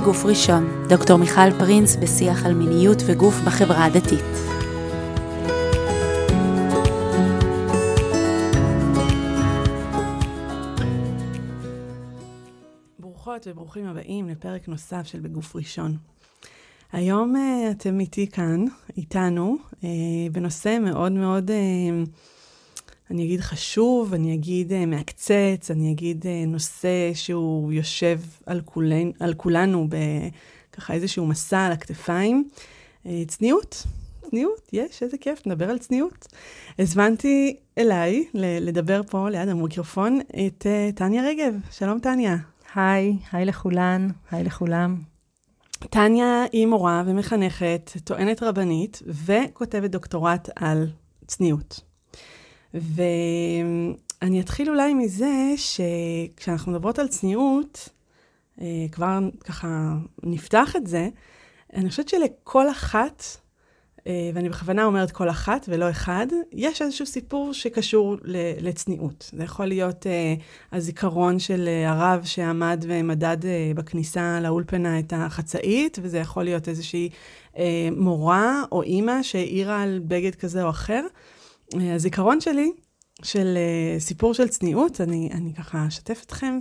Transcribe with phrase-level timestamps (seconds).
[0.00, 4.24] בגוף ראשון, דוקטור מיכל פרינס בשיח על מיניות וגוף בחברה הדתית.
[12.98, 15.96] ברוכות וברוכים הבאים לפרק נוסף של בגוף ראשון.
[16.92, 18.64] היום uh, אתם איתי כאן,
[18.96, 19.84] איתנו, uh,
[20.32, 22.08] בנושא מאוד מאוד, uh,
[23.10, 29.10] אני אגיד חשוב, אני אגיד uh, מעקצץ, אני אגיד uh, נושא שהוא יושב על, כולן,
[29.20, 29.88] על כולנו
[30.70, 32.48] בככה איזשהו מסע על הכתפיים.
[33.04, 33.86] Uh, צניעות,
[34.30, 36.26] צניעות, יש, איזה כיף, נדבר על צניעות.
[36.78, 41.54] הזמנתי אליי לדבר פה ליד המיקרופון את uh, טניה רגב.
[41.70, 42.36] שלום טניה.
[42.74, 44.96] היי, היי לכולן, היי לכולם.
[45.90, 50.86] טניה היא מורה ומחנכת, טוענת רבנית וכותבת דוקטורט על
[51.26, 51.80] צניעות.
[52.80, 57.88] ואני אתחיל אולי מזה שכשאנחנו מדברות על צניעות,
[58.60, 61.08] אה, כבר ככה נפתח את זה,
[61.74, 63.22] אני חושבת שלכל אחת
[64.06, 68.16] אה, ואני בכוונה אומרת כל אחת ולא אחד, יש איזשהו סיפור שקשור
[68.60, 69.30] לצניעות.
[69.32, 73.36] זה יכול להיות uh, הזיכרון של הרב שעמד ומדד
[73.74, 77.10] בכניסה לאולפנה את החצאית, וזה יכול להיות איזושהי
[77.92, 81.06] מורה או אימא שהעירה על בגד כזה או אחר.
[81.74, 82.72] Uh, הזיכרון שלי
[83.22, 86.58] של uh, סיפור של צניעות, אני, אני ככה אשתף אתכם.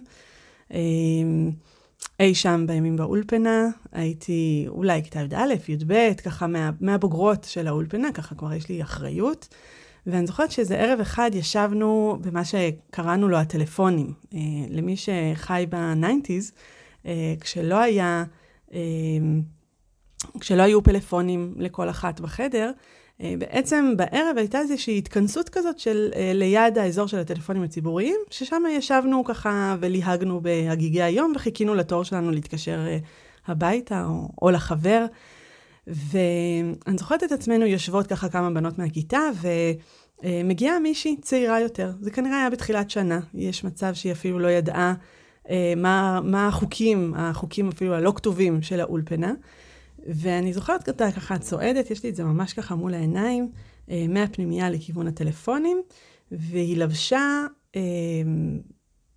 [0.70, 0.76] Uh,
[2.20, 8.36] אי שם בימים באולפנה, הייתי אולי כיתה י"א, י"ב, ככה מה, מהבוגרות של האולפנה, ככה
[8.36, 9.48] כבר יש לי אחריות.
[10.08, 14.14] ואני זוכרת שאיזה ערב אחד ישבנו במה שקראנו לו הטלפונים.
[14.34, 16.52] אה, למי שחי בניינטיז,
[17.06, 18.24] אה, כשלא היה,
[18.74, 18.80] אה,
[20.40, 22.72] כשלא היו פלאפונים לכל אחת בחדר, אה,
[23.20, 29.24] בעצם בערב הייתה איזושהי התכנסות כזאת של אה, ליד האזור של הטלפונים הציבוריים, ששם ישבנו
[29.24, 32.98] ככה וליהגנו בהגיגי היום וחיכינו לתור שלנו להתקשר אה,
[33.48, 35.06] הביתה או, או לחבר.
[35.88, 39.20] ואני זוכרת את עצמנו יושבות ככה כמה בנות מהכיתה,
[40.24, 41.92] ומגיעה מישהי צעירה יותר.
[42.02, 43.20] זה כנראה היה בתחילת שנה.
[43.34, 44.94] יש מצב שהיא אפילו לא ידעה
[45.78, 49.34] מה, מה החוקים, החוקים אפילו הלא כתובים של האולפנה.
[50.06, 53.52] ואני זוכרת אותה ככה צועדת, יש לי את זה ממש ככה מול העיניים,
[53.90, 55.82] אה, מהפנימייה לכיוון הטלפונים,
[56.32, 57.46] והיא לבשה
[57.76, 57.82] אה,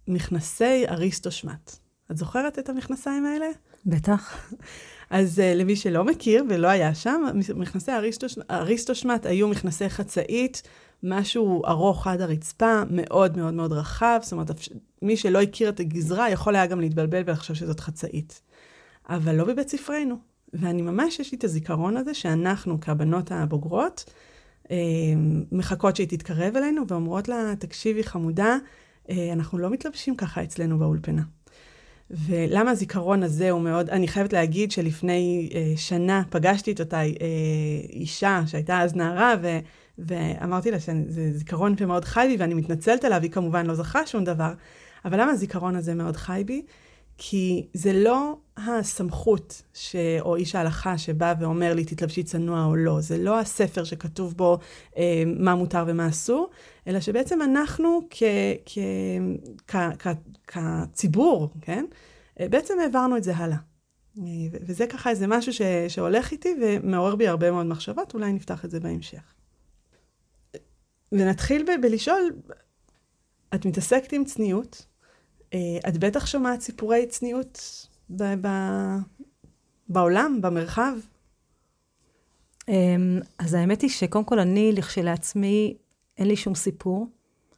[0.08, 1.76] מכנסי אריסטו שמט.
[2.10, 3.46] את זוכרת את המכנסיים האלה?
[3.86, 4.50] בטח.
[5.10, 7.22] אז uh, למי שלא מכיר ולא היה שם,
[7.56, 10.62] מכנסי אריסטו, אריסטו שמט היו מכנסי חצאית,
[11.02, 14.50] משהו ארוך עד הרצפה, מאוד מאוד מאוד רחב, זאת אומרת,
[15.02, 18.40] מי שלא הכיר את הגזרה יכול היה גם להתבלבל ולחשוב שזאת חצאית.
[19.08, 20.16] אבל לא בבית ספרנו.
[20.52, 24.04] ואני ממש, יש לי את הזיכרון הזה שאנחנו, כבנות הבוגרות,
[24.70, 24.76] אה,
[25.52, 28.56] מחכות שהיא תתקרב אלינו ואומרות לה, תקשיבי חמודה,
[29.10, 31.22] אה, אנחנו לא מתלבשים ככה אצלנו באולפנה.
[32.10, 37.06] ולמה הזיכרון הזה הוא מאוד, אני חייבת להגיד שלפני אה, שנה פגשתי את אותה אה,
[37.90, 39.58] אישה שהייתה אז נערה, ו,
[39.98, 44.24] ואמרתי לה שזה זיכרון שמאוד חי בי, ואני מתנצלת עליו, היא כמובן לא זכרה שום
[44.24, 44.52] דבר,
[45.04, 46.62] אבל למה הזיכרון הזה מאוד חי בי?
[47.18, 48.36] כי זה לא
[48.66, 49.96] הסמכות ש...
[50.20, 54.58] או איש ההלכה שבא ואומר לי תתלבשי צנוע או לא, זה לא הספר שכתוב בו
[54.96, 56.50] אה, מה מותר ומה אסור,
[56.86, 58.22] אלא שבעצם אנחנו כ...
[58.66, 58.78] כ...
[59.66, 59.76] כ...
[59.98, 60.08] כ...
[60.46, 61.84] כציבור, כן?
[62.40, 63.58] אה, בעצם העברנו את זה הלאה.
[64.18, 65.62] אה, וזה ככה איזה משהו ש...
[65.88, 69.34] שהולך איתי ומעורר בי הרבה מאוד מחשבות, אולי נפתח את זה בהמשך.
[71.12, 71.82] ונתחיל ב...
[71.82, 72.32] בלשאול,
[73.54, 74.86] את מתעסקת עם צניעות,
[75.54, 75.58] אה,
[75.88, 78.98] את בטח שומעת סיפורי צניעות ב- ב-
[79.88, 80.92] בעולם, במרחב.
[82.68, 85.76] אמ, אז האמת היא שקודם כל אני, לכשלעצמי,
[86.18, 87.06] אין לי שום סיפור.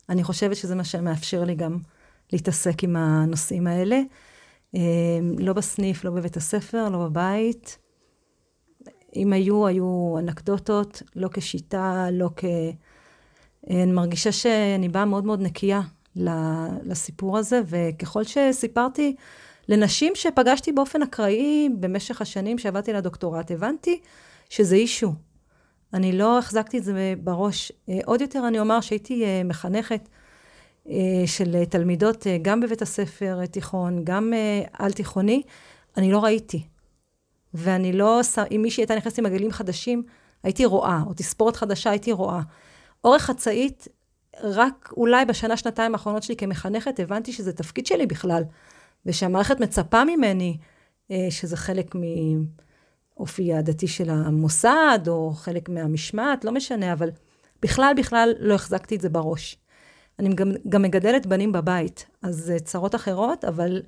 [0.08, 1.78] אני חושבת שזה מה שמאפשר לי גם
[2.32, 4.00] להתעסק עם הנושאים האלה.
[4.74, 4.80] אמ,
[5.38, 7.78] לא בסניף, לא בבית הספר, לא בבית.
[9.16, 12.44] אם היו, היו אנקדוטות, לא כשיטה, לא כ...
[13.70, 15.80] אני מרגישה שאני באה מאוד מאוד נקייה
[16.84, 19.16] לסיפור הזה, וככל שסיפרתי
[19.70, 24.00] לנשים שפגשתי באופן אקראי במשך השנים שעבדתי לדוקטורט, הבנתי
[24.48, 25.12] שזה אישו.
[25.94, 27.72] אני לא החזקתי את זה בראש.
[27.88, 30.08] אה, עוד יותר אני אומר שהייתי אה, מחנכת
[30.88, 30.94] אה,
[31.26, 34.32] של תלמידות גם בבית הספר תיכון, גם
[34.72, 35.42] על תיכוני,
[35.96, 36.62] אני לא ראיתי.
[37.54, 38.20] ואני לא,
[38.50, 40.02] אם מישהי הייתה נכנסת עם עגלים חדשים,
[40.42, 42.40] הייתי רואה, או תספורת חדשה, הייתי רואה.
[43.04, 43.88] אורך חצאית
[44.42, 48.42] רק אולי בשנה, שנתיים האחרונות שלי כמחנכת, הבנתי שזה תפקיד שלי בכלל,
[49.06, 50.56] ושהמערכת מצפה ממני,
[51.10, 51.94] אה, שזה חלק
[53.16, 57.10] מאופי הדתי של המוסד, או חלק מהמשמעת, לא משנה, אבל
[57.62, 59.56] בכלל, בכלל לא החזקתי את זה בראש.
[60.18, 63.82] אני גם, גם מגדלת בנים בבית, אז צרות אחרות, אבל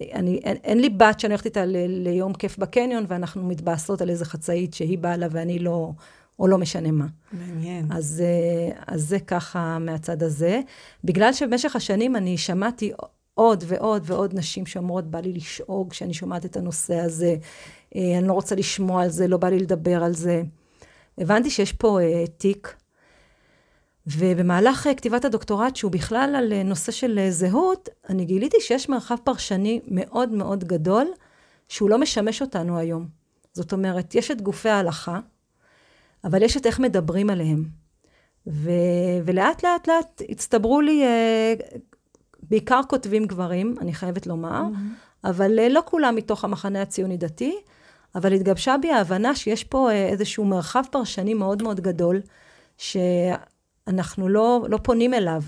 [0.00, 4.10] אני, אין, אין לי בת שאני הולכת איתה ל, ליום כיף בקניון, ואנחנו מתבאסות על
[4.10, 5.90] איזה חצאית שהיא באה לה ואני לא,
[6.38, 7.06] או לא משנה מה.
[7.32, 7.92] מעניין.
[7.92, 10.60] אז, אה, אז זה ככה מהצד הזה.
[11.04, 12.92] בגלל שבמשך השנים אני שמעתי
[13.34, 17.36] עוד ועוד ועוד נשים שאומרות, בא לי לשאוג כשאני שומעת את הנושא הזה,
[17.96, 20.42] אה, אני לא רוצה לשמוע על זה, לא בא לי לדבר על זה.
[21.18, 22.76] הבנתי שיש פה uh, תיק,
[24.06, 28.88] ובמהלך uh, כתיבת הדוקטורט, שהוא בכלל על uh, נושא של uh, זהות, אני גיליתי שיש
[28.88, 31.06] מרחב פרשני מאוד מאוד גדול,
[31.68, 33.08] שהוא לא משמש אותנו היום.
[33.52, 35.20] זאת אומרת, יש את גופי ההלכה,
[36.24, 37.64] אבל יש את איך מדברים עליהם.
[38.46, 38.70] ו...
[39.24, 41.78] ולאט לאט לאט הצטברו לי, uh,
[42.50, 45.28] בעיקר כותבים גברים, אני חייבת לומר, mm-hmm.
[45.28, 47.56] אבל uh, לא כולם מתוך המחנה הציוני דתי,
[48.14, 52.20] אבל התגבשה בי ההבנה שיש פה אה, איזשהו מרחב פרשני מאוד מאוד גדול,
[52.78, 55.42] שאנחנו לא, לא פונים אליו.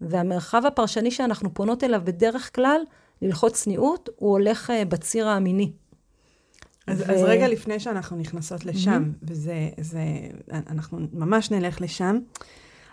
[0.00, 2.80] והמרחב הפרשני שאנחנו פונות אליו בדרך כלל,
[3.22, 5.72] ללחוץ צניעות, הוא הולך אה, בציר המיני.
[6.86, 7.12] אז, ו...
[7.12, 9.24] אז רגע לפני שאנחנו נכנסות לשם, mm-hmm.
[9.30, 10.00] וזה, זה,
[10.52, 12.18] אנחנו ממש נלך לשם,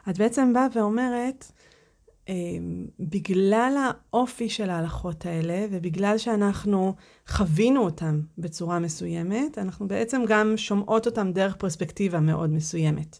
[0.09, 1.51] את בעצם באה ואומרת,
[2.99, 6.93] בגלל האופי של ההלכות האלה, ובגלל שאנחנו
[7.27, 13.19] חווינו אותם בצורה מסוימת, אנחנו בעצם גם שומעות אותם דרך פרספקטיבה מאוד מסוימת.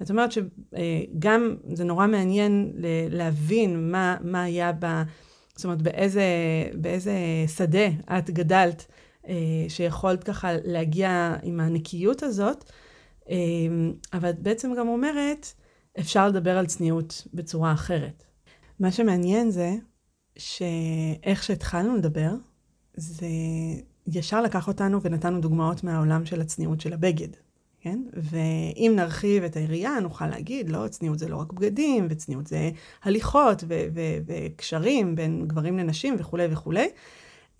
[0.00, 2.72] זאת אומרת שגם זה נורא מעניין
[3.10, 5.02] להבין מה, מה היה ב...
[5.56, 6.24] זאת אומרת, באיזה,
[6.74, 7.12] באיזה
[7.56, 8.86] שדה את גדלת,
[9.28, 9.34] אה,
[9.68, 12.64] שיכולת ככה להגיע עם הנקיות הזאת,
[13.28, 15.46] אמ, אבל את בעצם גם אומרת,
[16.00, 18.24] אפשר לדבר על צניעות בצורה אחרת.
[18.80, 19.74] מה שמעניין זה
[20.36, 22.30] שאיך שהתחלנו לדבר,
[22.96, 23.26] זה
[24.06, 27.28] ישר לקח אותנו ונתנו דוגמאות מהעולם של הצניעות של הבגד,
[27.80, 27.98] כן?
[28.12, 32.70] ואם נרחיב את היריעה, נוכל להגיד, לא, צניעות זה לא רק בגדים, וצניעות זה
[33.02, 33.64] הליכות
[34.26, 36.88] וקשרים בין גברים לנשים וכולי וכולי.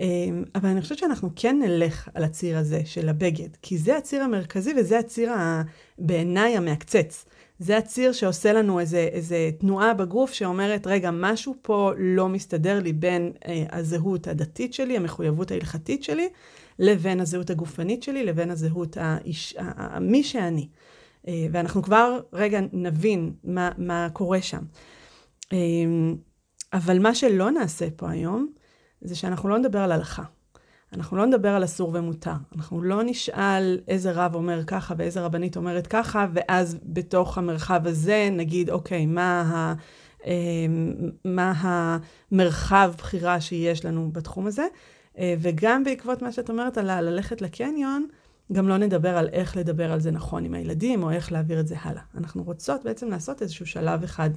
[0.00, 4.22] אמ, אבל אני חושבת שאנחנו כן נלך על הציר הזה של הבגד, כי זה הציר
[4.22, 5.32] המרכזי וזה הציר
[5.99, 7.25] בעיניי המעקצץ.
[7.59, 12.93] זה הציר שעושה לנו איזה, איזה תנועה בגוף שאומרת, רגע, משהו פה לא מסתדר לי
[12.93, 16.29] בין אה, הזהות הדתית שלי, המחויבות ההלכתית שלי,
[16.79, 19.56] לבין הזהות הגופנית שלי, לבין הזהות האיש,
[20.01, 20.69] מי שאני.
[21.29, 24.62] אה, ואנחנו כבר רגע נבין מה, מה קורה שם.
[25.53, 25.59] אה,
[26.73, 28.53] אבל מה שלא נעשה פה היום,
[29.00, 30.23] זה שאנחנו לא נדבר על הלכה.
[30.94, 32.32] אנחנו לא נדבר על אסור ומותר.
[32.56, 38.29] אנחנו לא נשאל איזה רב אומר ככה ואיזה רבנית אומרת ככה, ואז בתוך המרחב הזה
[38.32, 39.75] נגיד, אוקיי, מה, ה,
[40.26, 40.32] אה,
[41.25, 44.67] מה המרחב בחירה שיש לנו בתחום הזה.
[45.19, 48.06] אה, וגם בעקבות מה שאת אומרת על ללכת לקניון,
[48.52, 51.67] גם לא נדבר על איך לדבר על זה נכון עם הילדים, או איך להעביר את
[51.67, 52.02] זה הלאה.
[52.17, 54.31] אנחנו רוצות בעצם לעשות איזשהו שלב אחד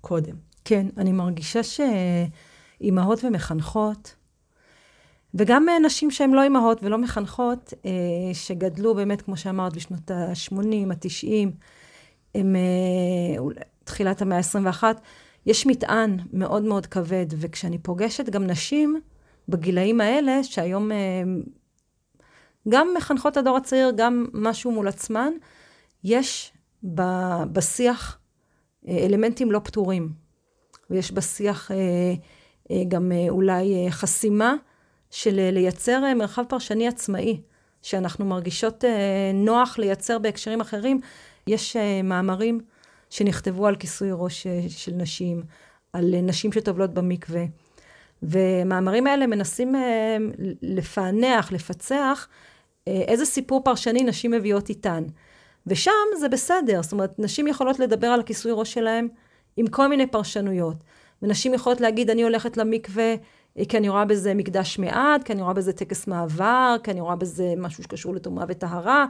[0.00, 0.36] קודם.
[0.64, 4.14] כן, אני מרגישה שאימהות ומחנכות,
[5.34, 7.90] וגם אה, נשים שהן לא אימהות ולא מחנכות, אה,
[8.32, 10.56] שגדלו באמת, כמו שאמרת, בשנות ה-80,
[10.90, 11.50] ה-90,
[12.34, 14.82] הם אה, תחילת המאה ה-21,
[15.46, 19.00] יש מטען מאוד מאוד כבד, וכשאני פוגשת גם נשים
[19.48, 20.90] בגילאים האלה, שהיום
[22.68, 25.32] גם מחנכות הדור הצעיר, גם משהו מול עצמן,
[26.04, 26.52] יש
[27.52, 28.18] בשיח
[28.88, 30.12] אלמנטים לא פתורים,
[30.90, 31.70] ויש בשיח
[32.88, 34.54] גם אולי חסימה.
[35.14, 37.40] של אה, לייצר אה, מרחב פרשני עצמאי,
[37.82, 41.00] שאנחנו מרגישות אה, נוח לייצר בהקשרים אחרים.
[41.46, 42.60] יש מאמרים
[43.10, 45.42] שנכתבו על כיסוי ראש של נשים,
[45.92, 47.44] על נשים שטובלות במקווה.
[48.22, 49.74] ומאמרים האלה מנסים
[50.62, 52.28] לפענח, לפצח
[52.86, 55.04] איזה סיפור פרשני נשים מביאות איתן.
[55.66, 55.90] ושם
[56.20, 59.08] זה בסדר, זאת אומרת, נשים יכולות לדבר על הכיסוי ראש שלהם
[59.56, 60.76] עם כל מיני פרשנויות.
[61.22, 63.14] ונשים יכולות להגיד, אני הולכת למקווה
[63.68, 67.16] כי אני רואה בזה מקדש מעט, כי אני רואה בזה טקס מעבר, כי אני רואה
[67.16, 69.06] בזה משהו שקשור לטומאה וטהרה.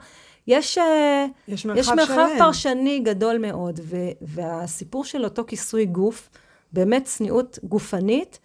[0.47, 6.31] יש, אה, יש מרחב, יש מרחב פרשני גדול מאוד, ו, והסיפור של אותו כיסוי גוף,
[6.73, 8.39] באמת צניעות גופנית,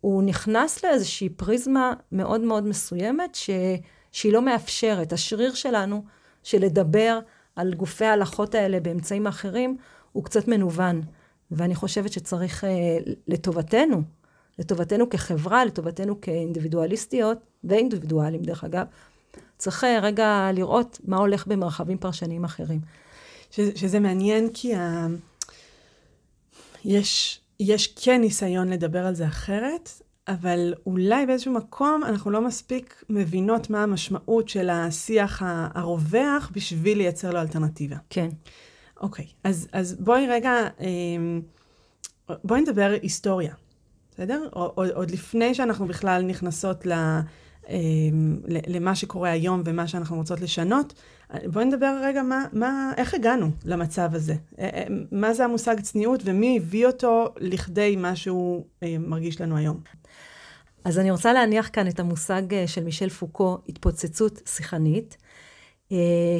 [0.00, 3.50] הוא נכנס לאיזושהי פריזמה מאוד מאוד מסוימת, ש,
[4.12, 5.12] שהיא לא מאפשרת.
[5.12, 6.04] השריר שלנו,
[6.42, 7.18] של לדבר
[7.56, 9.76] על גופי ההלכות האלה באמצעים אחרים,
[10.12, 11.02] הוא קצת מנוון.
[11.50, 12.70] ואני חושבת שצריך, אה,
[13.28, 14.02] לטובתנו,
[14.58, 18.86] לטובתנו כחברה, לטובתנו כאינדיבידואליסטיות, ואינדיבידואלים דרך אגב,
[19.58, 22.80] צריך אה, רגע לראות מה הולך במרחבים פרשניים אחרים.
[23.50, 25.06] שזה, שזה מעניין כי ה...
[26.84, 29.90] יש, יש כן ניסיון לדבר על זה אחרת,
[30.28, 35.42] אבל אולי באיזשהו מקום אנחנו לא מספיק מבינות מה המשמעות של השיח
[35.74, 37.96] הרווח בשביל לייצר לו אלטרנטיבה.
[38.10, 38.28] כן.
[39.00, 43.54] אוקיי, אז, אז בואי רגע, אה, בואי נדבר היסטוריה.
[44.14, 44.48] בסדר?
[44.74, 46.92] עוד לפני שאנחנו בכלל נכנסות ל...
[48.66, 50.94] למה שקורה היום ומה שאנחנו רוצות לשנות.
[51.44, 54.34] בואי נדבר רגע מה, מה, איך הגענו למצב הזה.
[55.12, 58.64] מה זה המושג צניעות ומי הביא אותו לכדי מה שהוא
[58.98, 59.80] מרגיש לנו היום.
[60.84, 65.16] אז אני רוצה להניח כאן את המושג של מישל פוקו, התפוצצות שיחנית,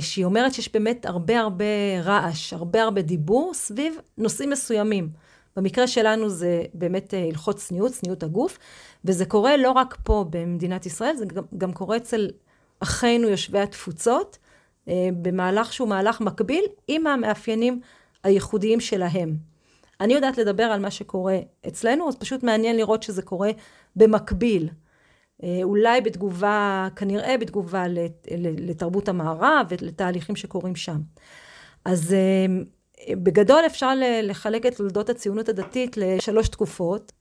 [0.00, 1.64] שהיא אומרת שיש באמת הרבה הרבה
[2.02, 5.23] רעש, הרבה הרבה דיבור סביב נושאים מסוימים.
[5.56, 8.58] במקרה שלנו זה באמת הלכות צניעות, צניעות הגוף,
[9.04, 12.30] וזה קורה לא רק פה במדינת ישראל, זה גם, גם קורה אצל
[12.80, 14.38] אחינו יושבי התפוצות,
[15.22, 17.80] במהלך שהוא מהלך מקביל עם המאפיינים
[18.24, 19.36] הייחודיים שלהם.
[20.00, 23.50] אני יודעת לדבר על מה שקורה אצלנו, אז פשוט מעניין לראות שזה קורה
[23.96, 24.68] במקביל.
[25.62, 27.84] אולי בתגובה, כנראה בתגובה
[28.58, 31.00] לתרבות המערב ולתהליכים שקורים שם.
[31.84, 32.14] אז
[33.10, 37.12] בגדול אפשר לחלק את תולדות הציונות הדתית לשלוש תקופות.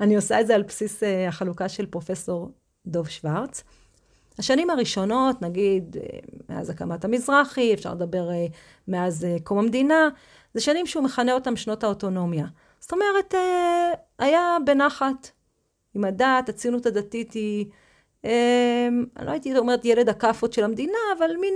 [0.00, 2.50] אני עושה את זה על בסיס החלוקה של פרופסור
[2.86, 3.62] דוב שוורץ.
[4.38, 5.96] השנים הראשונות, נגיד
[6.48, 8.28] מאז הקמת המזרחי, אפשר לדבר
[8.88, 10.08] מאז קום המדינה,
[10.54, 12.46] זה שנים שהוא מכנה אותם שנות האוטונומיה.
[12.80, 13.34] זאת אומרת,
[14.18, 15.30] היה בנחת
[15.94, 17.66] עם הדת, הציונות הדתית היא,
[18.24, 21.54] אני לא הייתי אומרת ילד הכאפות של המדינה, אבל מין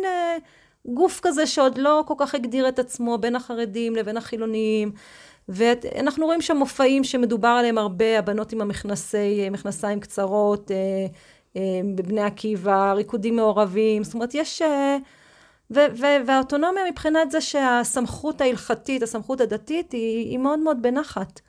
[0.86, 4.92] גוף כזה שעוד לא כל כך הגדיר את עצמו בין החרדים לבין החילונים.
[5.48, 10.70] ואנחנו רואים שם מופעים שמדובר עליהם הרבה, הבנות עם המכנסי, מכנסיים קצרות,
[11.94, 14.62] בבני עקיבא, ריקודים מעורבים, זאת אומרת יש...
[16.26, 21.40] והאוטונומיה מבחינת זה שהסמכות ההלכתית, הסמכות הדתית, היא, היא מאוד מאוד בנחת.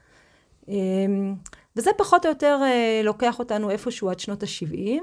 [1.76, 2.62] וזה פחות או יותר
[3.04, 5.02] לוקח אותנו איפשהו עד שנות ה-70.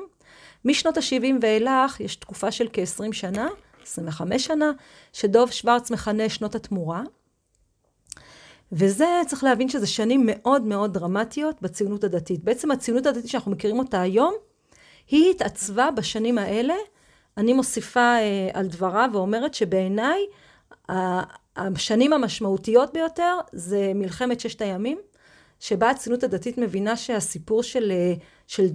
[0.65, 3.49] משנות ה-70 ואילך יש תקופה של כ-20 שנה,
[3.83, 4.73] 25 שנה,
[5.13, 7.03] שדוב שוורץ מכנה שנות התמורה.
[8.73, 12.45] וזה, צריך להבין שזה שנים מאוד מאוד דרמטיות בציונות הדתית.
[12.45, 14.35] בעצם הציונות הדתית שאנחנו מכירים אותה היום,
[15.09, 16.75] היא התעצבה בשנים האלה.
[17.37, 20.27] אני מוסיפה אה, על דברה ואומרת שבעיניי,
[21.57, 24.99] השנים המשמעותיות ביותר זה מלחמת ששת הימים,
[25.61, 27.93] שבה הציונות הדתית מבינה שהסיפור של,
[28.47, 28.67] של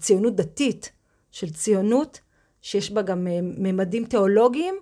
[0.00, 0.92] ציונות דתית,
[1.30, 2.20] של ציונות,
[2.62, 4.74] שיש בה גם ממדים תיאולוגיים,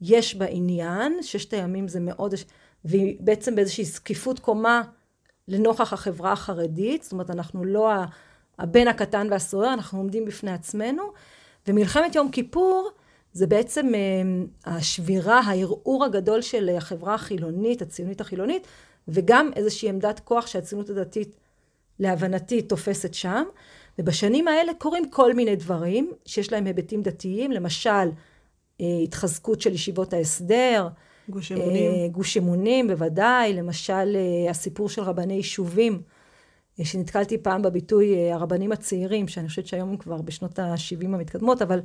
[0.00, 2.34] יש בה עניין, ששת הימים זה מאוד,
[2.84, 4.82] והיא בעצם באיזושהי זקיפות קומה
[5.48, 7.90] לנוכח החברה החרדית, זאת אומרת אנחנו לא
[8.58, 11.02] הבן הקטן והסוער, אנחנו עומדים בפני עצמנו,
[11.68, 12.90] ומלחמת יום כיפור
[13.32, 13.92] זה בעצם
[14.64, 18.66] השבירה, הערעור הגדול של החברה החילונית, הציונית החילונית,
[19.08, 21.36] וגם איזושהי עמדת כוח שהציונות הדתית
[21.98, 23.44] להבנתי תופסת שם.
[23.98, 28.10] ובשנים האלה קורים כל מיני דברים שיש להם היבטים דתיים, למשל
[28.80, 30.88] התחזקות של ישיבות ההסדר,
[31.28, 34.16] גוש אמונים, גוש אמונים בוודאי, למשל
[34.50, 36.02] הסיפור של רבני יישובים,
[36.82, 41.80] שנתקלתי פעם בביטוי הרבנים הצעירים, שאני חושבת שהיום הם כבר בשנות ה-70 המתקדמות, אבל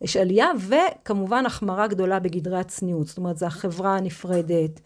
[0.00, 4.80] יש עלייה, וכמובן החמרה גדולה בגדרי הצניעות, זאת אומרת, זו החברה הנפרדת,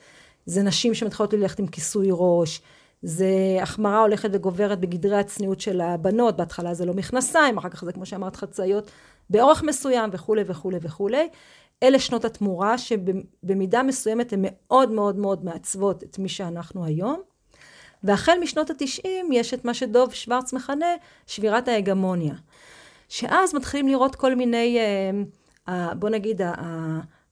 [0.46, 2.62] זה נשים שמתחילות ללכת עם כיסוי ראש,
[3.02, 7.92] זה החמרה הולכת וגוברת בגדרי הצניעות של הבנות, בהתחלה זה לא מכנסיים, אחר כך זה
[7.92, 8.90] כמו שאמרת חצאיות
[9.30, 11.28] באורך מסוים וכולי וכולי וכולי.
[11.82, 17.20] אלה שנות התמורה שבמידה מסוימת הן מאוד מאוד מאוד מעצבות את מי שאנחנו היום.
[18.04, 20.86] והחל משנות התשעים יש את מה שדוב שוורץ מכנה
[21.26, 22.34] שבירת ההגמוניה.
[23.08, 24.78] שאז מתחילים לראות כל מיני,
[25.98, 26.40] בוא נגיד,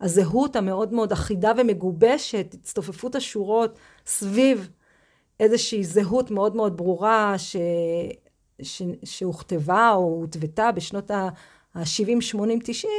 [0.01, 4.69] הזהות המאוד מאוד אחידה ומגובשת, הצטופפות השורות סביב
[5.41, 7.57] איזושהי זהות מאוד מאוד ברורה ש...
[8.63, 8.83] ש...
[9.05, 12.93] שהוכתבה או הותוותה בשנות ה-70, 80, 90,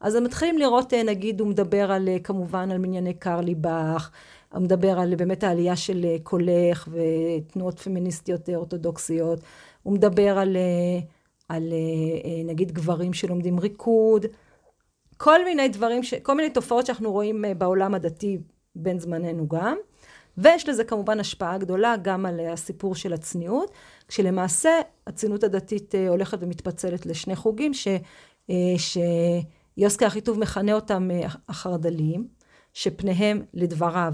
[0.00, 4.10] אז הם מתחילים לראות, נגיד, הוא מדבר על, כמובן, על מנייני קרליבך,
[4.52, 9.40] הוא מדבר על באמת העלייה של קולך ותנועות פמיניסטיות אורתודוקסיות,
[9.82, 10.56] הוא מדבר על,
[11.48, 11.72] על
[12.44, 14.26] נגיד גברים שלומדים ריקוד,
[15.16, 16.14] כל מיני דברים, ש...
[16.14, 18.38] כל מיני תופעות שאנחנו רואים בעולם הדתי
[18.74, 19.76] בין זמננו גם.
[20.38, 23.70] ויש לזה כמובן השפעה גדולה גם על הסיפור של הצניעות,
[24.08, 24.70] כשלמעשה
[25.06, 27.88] הציונות הדתית הולכת ומתפצלת לשני חוגים, ש...
[28.76, 31.08] שיוסקי אחיטוב מכנה אותם
[31.48, 32.28] החרד"לים,
[32.72, 34.12] שפניהם לדבריו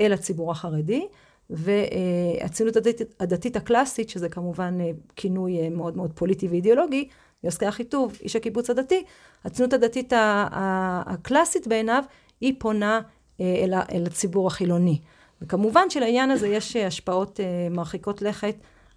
[0.00, 1.06] אל הציבור החרדי,
[1.50, 4.78] והציונות הדתית, הדתית הקלאסית, שזה כמובן
[5.16, 7.08] כינוי מאוד מאוד פוליטי ואידיאולוגי,
[7.44, 9.04] יוסקי אחיטוב, איש הקיבוץ הדתי,
[9.44, 12.04] הציונות הדתית הקלאסית בעיניו,
[12.40, 13.00] היא פונה
[13.40, 15.00] אל הציבור החילוני.
[15.42, 17.40] וכמובן שלעניין הזה יש השפעות
[17.70, 18.54] מרחיקות לכת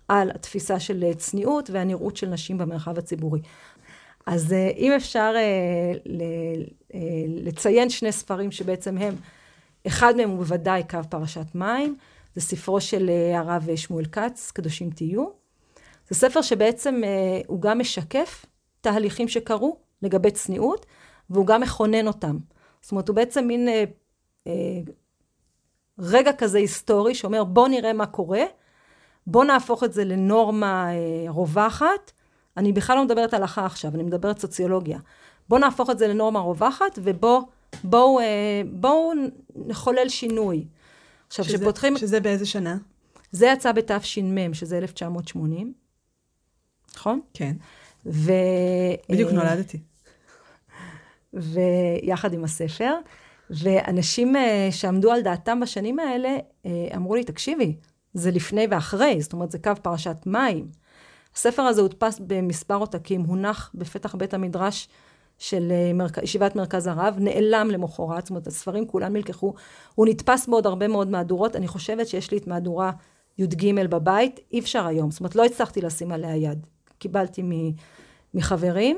[0.07, 3.41] על התפיסה של צניעות והנראות של נשים במרחב הציבורי.
[4.25, 5.33] אז אם אפשר
[7.27, 9.15] לציין שני ספרים שבעצם הם,
[9.87, 11.95] אחד מהם הוא בוודאי קו פרשת מים,
[12.35, 15.25] זה ספרו של אה, הרב שמואל כץ, קדושים תהיו.
[16.09, 18.45] זה ספר שבעצם אה, הוא גם משקף
[18.81, 20.85] תהליכים שקרו לגבי צניעות,
[21.29, 22.37] והוא גם מכונן אותם.
[22.81, 23.83] זאת אומרת, הוא בעצם מין אה,
[24.47, 24.53] אה,
[26.01, 28.43] רגע כזה היסטורי שאומר, בוא נראה מה קורה,
[29.27, 32.11] בוא נהפוך את זה לנורמה אה, רווחת.
[32.57, 34.99] אני בכלל לא מדברת הלכה עכשיו, אני מדברת סוציולוגיה.
[35.49, 37.41] בוא נהפוך את זה לנורמה רווחת, ובואו
[37.83, 39.13] בוא, אה, בוא
[39.55, 40.65] נחולל שינוי.
[41.27, 41.97] עכשיו, שזה, שפותחים...
[41.97, 42.77] שזה באיזה שנה?
[43.31, 45.73] זה יצא בתש"מ, שזה 1980,
[46.95, 47.21] נכון?
[47.33, 47.55] כן.
[48.05, 48.31] ו...
[49.09, 49.79] בדיוק אה, נולדתי.
[51.33, 52.93] ויחד עם הספר.
[53.51, 57.75] ואנשים אה, שעמדו על דעתם בשנים האלה, אה, אמרו לי, תקשיבי,
[58.13, 60.67] זה לפני ואחרי, זאת אומרת, זה קו פרשת מים.
[61.35, 64.87] הספר הזה הודפס במספר עותקים, הונח בפתח בית המדרש
[65.37, 66.17] של אה, מרכ...
[66.17, 69.53] ישיבת מרכז הרב, נעלם למחרת, זאת אומרת, הספרים כולם נלקחו.
[69.95, 72.91] הוא נתפס בעוד הרבה מאוד מהדורות, אני חושבת שיש לי את מהדורה
[73.37, 76.65] י"ג בבית, אי אפשר היום, זאת אומרת, לא הצלחתי לשים עליה יד.
[76.97, 77.43] קיבלתי
[78.33, 78.97] מחברים.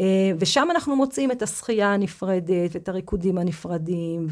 [0.00, 4.26] אה, ושם אנחנו מוצאים את השחייה הנפרדת, ואת הריקודים הנפרדים,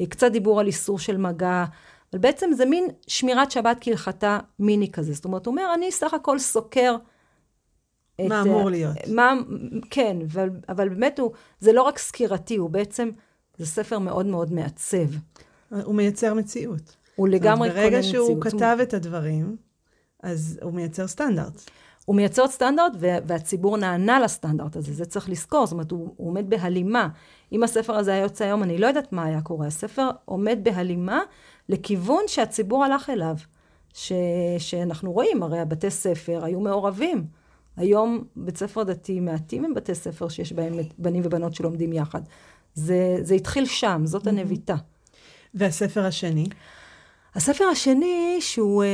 [0.00, 1.64] וקצת דיבור על איסור של מגע.
[2.12, 5.12] אבל בעצם זה מין שמירת שבת כהלכתה מיני כזה.
[5.12, 6.96] זאת אומרת, הוא אומר, אני סך הכל סוקר
[8.14, 8.20] את...
[8.20, 8.96] מה אמור להיות.
[9.14, 9.34] מה,
[9.90, 13.10] כן, אבל, אבל באמת הוא, זה לא רק סקירתי, הוא בעצם,
[13.58, 15.06] זה ספר מאוד מאוד מעצב.
[15.84, 16.96] הוא מייצר מציאות.
[17.16, 17.92] הוא לגמרי קונה מציאות.
[17.92, 19.56] ברגע שהוא כתב את הדברים,
[20.22, 21.70] אז הוא מייצר סטנדרט.
[22.04, 26.50] הוא מייצר סטנדרט, והציבור נענה לסטנדרט הזה, זה צריך לזכור, זאת אומרת, הוא, הוא עומד
[26.50, 27.08] בהלימה.
[27.52, 29.66] אם הספר הזה היה יוצא היום, אני לא יודעת מה היה קורה.
[29.66, 31.20] הספר עומד בהלימה
[31.68, 33.36] לכיוון שהציבור הלך אליו.
[33.94, 34.12] ש,
[34.58, 37.26] שאנחנו רואים, הרי הבתי ספר היו מעורבים.
[37.76, 42.20] היום בית ספר דתי מעטים הם בתי ספר שיש בהם בנים ובנות שלומדים יחד.
[42.74, 44.76] זה, זה התחיל שם, זאת הנביטה.
[45.54, 46.46] והספר השני?
[47.34, 48.88] הספר השני, שהוא אה,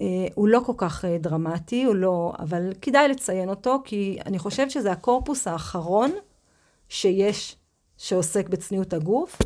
[0.00, 4.70] אה, לא כל כך אה, דרמטי, הוא לא, אבל כדאי לציין אותו, כי אני חושבת
[4.70, 6.10] שזה הקורפוס האחרון
[6.88, 7.56] שיש,
[7.96, 9.38] שעוסק בצניעות הגוף,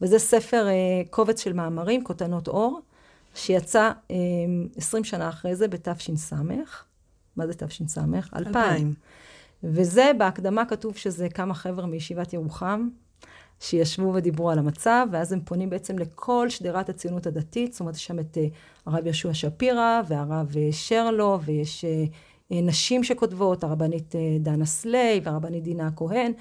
[0.00, 2.80] וזה ספר אה, קובץ של מאמרים, כותנות אור,
[3.34, 4.16] שיצא אה,
[4.76, 6.32] 20 שנה אחרי זה בתש"ס.
[7.36, 7.98] מה זה תש"ס?
[8.36, 8.94] 2000.
[9.64, 12.88] וזה, בהקדמה כתוב שזה כמה חבר'ה מישיבת ירוחם,
[13.62, 18.06] שישבו ודיברו על המצב, ואז הם פונים בעצם לכל שדרת הציונות הדתית, זאת אומרת, יש
[18.06, 18.46] שם את אה,
[18.86, 22.04] הרב יהושע שפירא, והרב אה, שרלו, ויש אה,
[22.50, 26.32] נשים שכותבות, הרבנית דנה סליי, והרבנית דינה הכהן.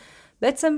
[0.42, 0.78] בעצם,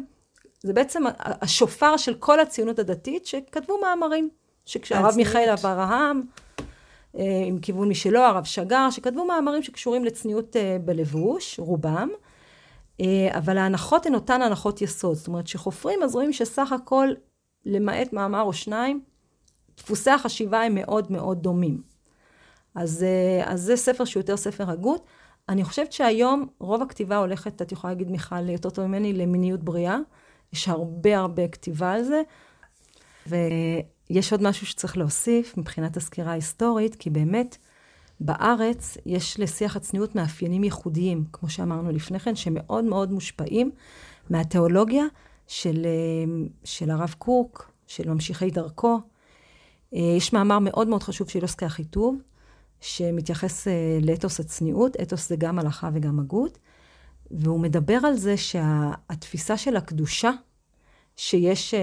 [0.61, 4.29] זה בעצם השופר של כל הציונות הדתית, שכתבו מאמרים.
[4.65, 6.21] שכשהרב מיכאל אברהם,
[7.47, 12.09] עם כיוון משלו, הרב שגר, שכתבו מאמרים שקשורים לצניעות בלבוש, רובם.
[13.01, 15.15] אה, אבל ההנחות הן אותן הנחות יסוד.
[15.15, 17.07] זאת אומרת, כשחופרים אז רואים שסך הכל,
[17.65, 19.01] למעט מאמר או שניים,
[19.77, 21.81] דפוסי החשיבה הם מאוד מאוד דומים.
[22.75, 25.05] אז, אה, אז זה ספר שהוא יותר ספר הגות.
[25.49, 29.97] אני חושבת שהיום רוב הכתיבה הולכת, את יכולה להגיד מיכל יותר טוב ממני, למיניות בריאה.
[30.53, 32.21] יש הרבה הרבה כתיבה על זה.
[33.27, 37.57] ויש עוד משהו שצריך להוסיף מבחינת הסקירה ההיסטורית, כי באמת,
[38.19, 43.71] בארץ יש לשיח הצניעות מאפיינים ייחודיים, כמו שאמרנו לפני כן, שמאוד מאוד מושפעים
[44.29, 45.05] מהתיאולוגיה
[45.47, 48.99] של, אה, של הרב קוק, של ממשיכי דרכו.
[49.93, 52.15] אה, יש מאמר מאוד מאוד חשוב של אוסקי אחיטוב,
[52.81, 56.57] שמתייחס אה, לאתוס הצניעות, אתוס זה גם הלכה וגם הגות,
[57.31, 60.31] והוא מדבר על זה שהתפיסה של הקדושה
[61.15, 61.73] שיש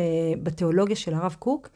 [0.43, 1.69] בתיאולוגיה של הרב קוק,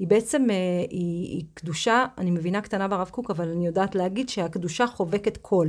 [0.00, 0.56] היא בעצם, אה,
[0.90, 5.68] היא, היא קדושה, אני מבינה קטנה ברב קוק, אבל אני יודעת להגיד שהקדושה חובקת כל.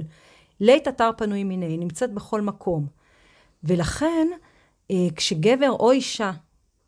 [0.60, 2.88] לית אתר פנוי מיני, היא נמצאת בכל מקום.
[3.64, 4.28] ולכן,
[4.92, 6.32] אה, כשגבר או אישה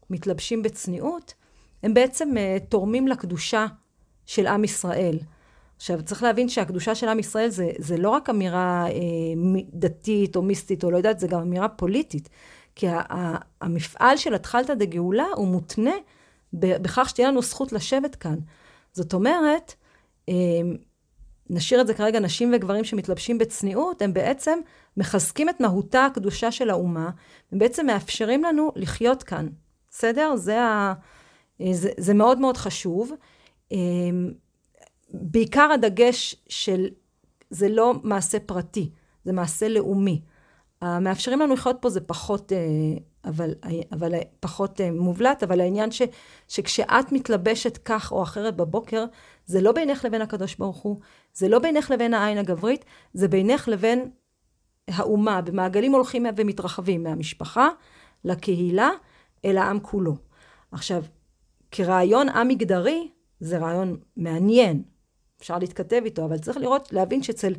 [0.09, 1.33] מתלבשים בצניעות,
[1.83, 3.65] הם בעצם אה, תורמים לקדושה
[4.25, 5.19] של עם ישראל.
[5.75, 8.93] עכשיו, צריך להבין שהקדושה של עם ישראל זה, זה לא רק אמירה אה,
[9.73, 12.29] דתית או מיסטית או לא יודעת, זה גם אמירה פוליטית.
[12.75, 12.87] כי
[13.61, 15.93] המפעל של התחלתא דגאולה הוא מותנה
[16.53, 18.35] בכך שתהיה לנו זכות לשבת כאן.
[18.93, 19.73] זאת אומרת,
[20.27, 20.77] אמ,
[21.49, 24.59] נשאיר את זה כרגע, נשים וגברים שמתלבשים בצניעות, הם בעצם
[24.97, 27.09] מחזקים את מהותה הקדושה של האומה,
[27.51, 29.47] הם בעצם מאפשרים לנו לחיות כאן.
[29.91, 30.35] בסדר?
[30.35, 30.93] זה, ה...
[31.71, 33.11] זה, זה מאוד מאוד חשוב.
[33.71, 34.31] אמ,
[35.09, 36.87] בעיקר הדגש של,
[37.49, 38.89] זה לא מעשה פרטי,
[39.25, 40.21] זה מעשה לאומי.
[40.81, 42.57] המאפשרים לנו לחיות פה זה פחות אה,
[43.25, 43.53] אבל,
[43.91, 46.01] אבל פחות אה, מובלט, אבל העניין ש,
[46.47, 49.05] שכשאת מתלבשת כך או אחרת בבוקר,
[49.45, 50.99] זה לא בינך לבין הקדוש ברוך הוא,
[51.33, 54.11] זה לא בינך לבין העין הגברית, זה בינך לבין
[54.87, 57.69] האומה, במעגלים הולכים ומתרחבים מהמשפחה
[58.23, 58.89] לקהילה,
[59.45, 60.15] אל העם כולו.
[60.71, 61.03] עכשיו,
[61.71, 63.07] כרעיון עם מגדרי,
[63.39, 64.83] זה רעיון מעניין,
[65.39, 67.53] אפשר להתכתב איתו, אבל צריך לראות, להבין שאצל,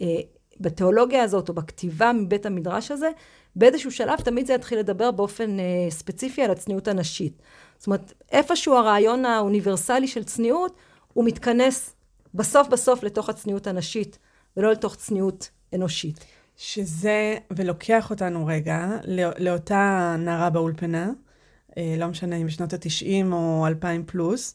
[0.00, 0.20] אה,
[0.60, 3.10] בתיאולוגיה הזאת, או בכתיבה מבית המדרש הזה,
[3.56, 7.42] באיזשהו שלב תמיד זה יתחיל לדבר באופן אה, ספציפי על הצניעות הנשית.
[7.78, 10.76] זאת אומרת, איפשהו הרעיון האוניברסלי של צניעות,
[11.12, 11.94] הוא מתכנס
[12.34, 14.18] בסוף בסוף לתוך הצניעות הנשית,
[14.56, 16.24] ולא לתוך צניעות אנושית.
[16.56, 21.10] שזה, ולוקח אותנו רגע לא, לאותה נערה באולפנה,
[21.78, 24.54] אה, לא משנה אם בשנות ה-90 או 2000 פלוס,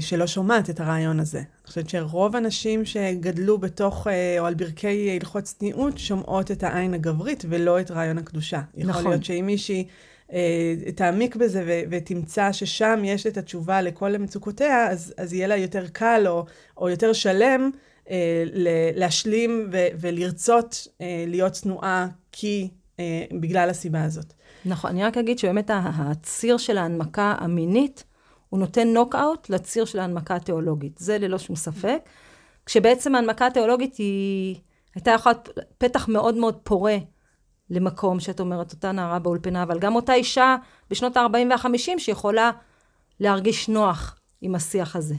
[0.00, 1.38] שלא שומעת את הרעיון הזה.
[1.38, 6.94] אני חושבת שרוב הנשים שגדלו בתוך, אה, או על ברכי הלכות צניעות, שומעות את העין
[6.94, 8.60] הגברית ולא את רעיון הקדושה.
[8.76, 9.00] נכון.
[9.00, 9.86] יכול להיות שאם מישהי
[10.32, 15.56] אה, תעמיק בזה ו- ותמצא ששם יש את התשובה לכל מצוקותיה, אז, אז יהיה לה
[15.56, 16.44] יותר קל או,
[16.76, 17.70] או יותר שלם
[18.10, 18.44] אה,
[18.94, 22.68] להשלים ו- ולרצות אה, להיות צנועה כי,
[23.00, 24.32] אה, בגלל הסיבה הזאת.
[24.64, 28.04] נכון, אני רק אגיד שבאמת הציר של ההנמקה המינית,
[28.52, 30.98] הוא נותן נוקאוט לציר של ההנמקה התיאולוגית.
[30.98, 31.98] זה ללא שום ספק.
[32.66, 34.56] כשבעצם ההנמקה התיאולוגית היא
[34.94, 35.34] הייתה יכולה
[35.78, 36.96] פתח מאוד מאוד פורה
[37.70, 40.56] למקום שאת אומרת, אותה נערה באולפנה, אבל גם אותה אישה
[40.90, 42.50] בשנות ה-40 וה-50 שיכולה
[43.20, 45.14] להרגיש נוח עם השיח הזה.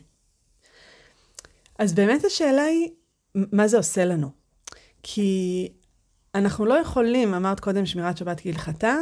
[1.80, 2.90] אז באמת השאלה היא,
[3.36, 4.30] מה זה עושה לנו?
[5.04, 5.70] כי
[6.36, 8.96] אנחנו לא יכולים, אמרת קודם שמירת שבת כהלכתה,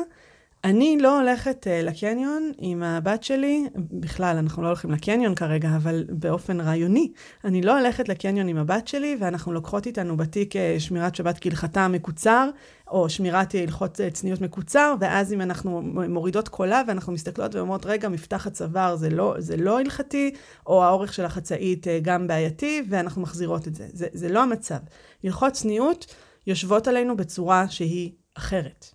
[0.63, 6.05] אני לא הולכת uh, לקניון עם הבת שלי, בכלל, אנחנו לא הולכים לקניון כרגע, אבל
[6.09, 7.11] באופן רעיוני.
[7.45, 11.87] אני לא הולכת לקניון עם הבת שלי, ואנחנו לוקחות איתנו בתיק uh, שמירת שבת כהלכתה
[11.87, 12.49] מקוצר,
[12.87, 18.09] או שמירת הלכות uh, צניעות מקוצר, ואז אם אנחנו מורידות קולה ואנחנו מסתכלות ואומרות, רגע,
[18.09, 20.33] מפתח הצוואר זה לא, זה לא הלכתי,
[20.67, 23.87] או האורך של החצאית uh, גם בעייתי, ואנחנו מחזירות את זה.
[23.93, 24.07] זה.
[24.13, 24.79] זה לא המצב.
[25.23, 26.15] הלכות צניעות
[26.47, 28.85] יושבות עלינו בצורה שהיא אחרת.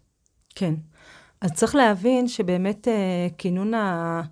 [0.55, 0.75] כן.
[1.41, 4.23] אז צריך להבין שבאמת אה, כינון, ה...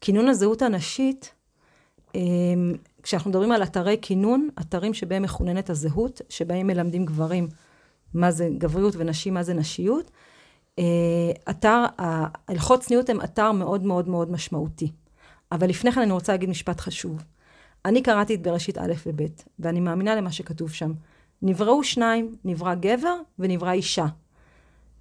[0.00, 1.34] כינון הזהות הנשית,
[2.14, 2.20] אה,
[3.02, 7.48] כשאנחנו מדברים על אתרי כינון, אתרים שבהם מכוננת הזהות, שבהם מלמדים גברים
[8.14, 10.10] מה זה גבריות ונשים מה זה נשיות,
[10.78, 10.84] אה,
[11.50, 11.84] אתר,
[12.48, 14.92] הלכות צניעות הם אתר מאוד מאוד מאוד משמעותי.
[15.52, 17.22] אבל לפני כן אני רוצה להגיד משפט חשוב.
[17.84, 19.22] אני קראתי את בראשית א' וב',
[19.58, 20.92] ואני מאמינה למה שכתוב שם.
[21.42, 24.06] נבראו שניים, נברא גבר ונברא אישה.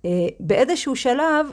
[0.06, 1.46] אה, באיזשהו שלב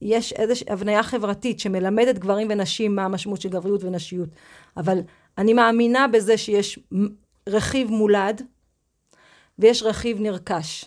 [0.00, 4.28] יש איזושהי הבניה חברתית שמלמדת גברים ונשים מה המשמעות של גבריות ונשיות.
[4.76, 4.98] אבל
[5.38, 6.78] אני מאמינה בזה שיש
[7.48, 8.42] רכיב מולד
[9.58, 10.84] ויש רכיב נרכש.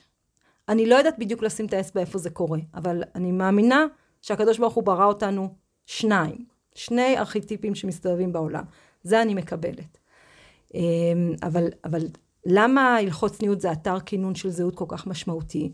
[0.69, 3.85] אני לא יודעת בדיוק לשים את האצבע איפה זה קורה, אבל אני מאמינה
[4.21, 8.63] שהקדוש ברוך הוא ברא אותנו שניים, שני ארכיטיפים שמסתובבים בעולם.
[9.03, 9.97] זה אני מקבלת.
[10.75, 10.81] אה,
[11.43, 12.07] אבל, אבל
[12.45, 15.71] למה הלכות צניעות זה אתר כינון של זהות כל כך משמעותי?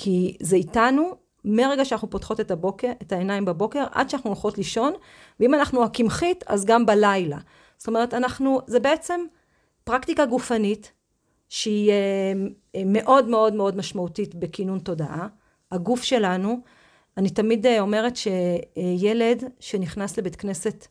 [0.00, 1.12] כי זה איתנו
[1.44, 4.92] מרגע שאנחנו פותחות את הבוקר, את העיניים בבוקר, עד שאנחנו הולכות לישון,
[5.40, 7.38] ואם אנחנו הקמחית, אז גם בלילה.
[7.78, 9.20] זאת אומרת, אנחנו, זה בעצם
[9.84, 10.92] פרקטיקה גופנית,
[11.48, 15.28] שהיא אה, מאוד מאוד מאוד משמעותית בכינון תודעה.
[15.72, 16.60] הגוף שלנו,
[17.16, 20.86] אני תמיד אה, אומרת שילד שנכנס לבית כנסת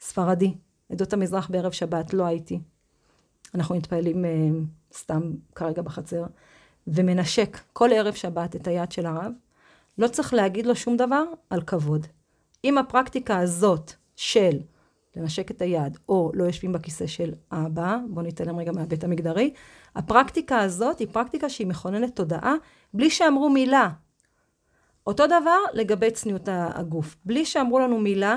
[0.00, 0.54] ספרדי,
[0.92, 2.60] עדות המזרח בערב שבת, לא הייתי.
[3.54, 4.30] אנחנו מתפעלים אה,
[4.92, 5.22] סתם
[5.54, 6.24] כרגע בחצר.
[6.86, 9.32] ומנשק כל ערב שבת את היד של הרב,
[9.98, 12.06] לא צריך להגיד לו שום דבר על כבוד.
[12.64, 14.58] אם הפרקטיקה הזאת של
[15.16, 19.54] לנשק את היד, או לא יושבים בכיסא של האבא, בואו נתעלם רגע מהבית המגדרי,
[19.94, 22.54] הפרקטיקה הזאת היא פרקטיקה שהיא מכוננת תודעה,
[22.94, 23.88] בלי שאמרו מילה.
[25.06, 27.16] אותו דבר לגבי צניעות הגוף.
[27.24, 28.36] בלי שאמרו לנו מילה,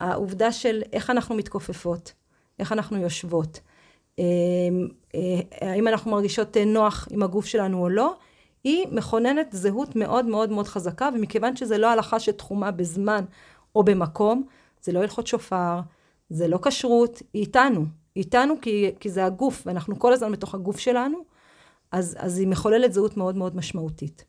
[0.00, 2.12] העובדה של איך אנחנו מתכופפות,
[2.58, 3.60] איך אנחנו יושבות,
[5.60, 8.14] האם אנחנו מרגישות אה, נוח עם הגוף שלנו או לא,
[8.64, 13.24] היא מכוננת זהות מאוד מאוד מאוד חזקה, ומכיוון שזה לא הלכה שתחומה בזמן
[13.74, 14.46] או במקום,
[14.82, 15.80] זה לא הלכות שופר,
[16.30, 17.84] זה לא כשרות, היא איתנו.
[18.14, 21.18] היא איתנו כי, כי זה הגוף, ואנחנו כל הזמן בתוך הגוף שלנו,
[21.92, 24.24] אז, אז היא מחוללת זהות מאוד מאוד משמעותית.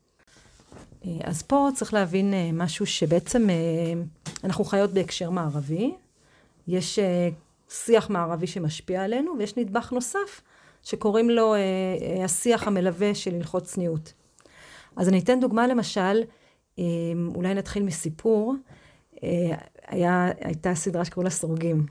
[1.05, 3.47] אה, אז פה צריך להבין משהו שבעצם
[4.43, 5.93] אנחנו חיות בהקשר מערבי.
[6.67, 6.99] יש
[7.71, 10.41] שיח מערבי שמשפיע עלינו, ויש נדבך נוסף
[10.83, 14.13] שקוראים לו אה, אה, השיח המלווה של הלכות צניעות.
[14.95, 16.21] אז אני אתן דוגמה למשל,
[16.79, 16.83] אה,
[17.35, 18.55] אולי נתחיל מסיפור,
[19.23, 19.29] אה,
[19.87, 21.85] היה, הייתה סדרה שקראו לה סורגים.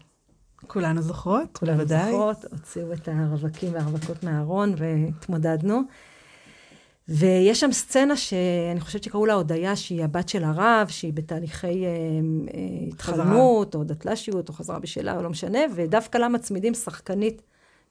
[0.67, 5.81] כולנו זוכרות, כולנו זוכרות, הוציאו את הרווקים והרווקות מהארון והתמודדנו.
[7.13, 11.91] ויש שם סצנה שאני חושבת שקראו לה הודיה, שהיא הבת של הרב, שהיא בתהליכי אה,
[12.55, 17.43] אה, התחלמות, או דתל"שיות, או חזרה בשאלה, או לא משנה, ודווקא לה מצמידים שחקנית,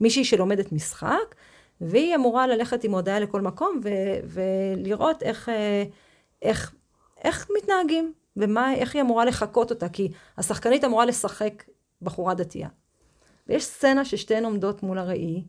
[0.01, 1.35] מישהי שלומדת משחק,
[1.81, 3.89] והיא אמורה ללכת עם הודיה לכל מקום, ו-
[4.23, 5.83] ולראות איך, אה,
[6.41, 6.73] איך,
[7.23, 11.63] איך מתנהגים, ואיך היא אמורה לחקות אותה, כי השחקנית אמורה לשחק
[12.01, 12.69] בחורה דתייה.
[13.47, 15.43] ויש סצנה ששתיהן עומדות מול הראי,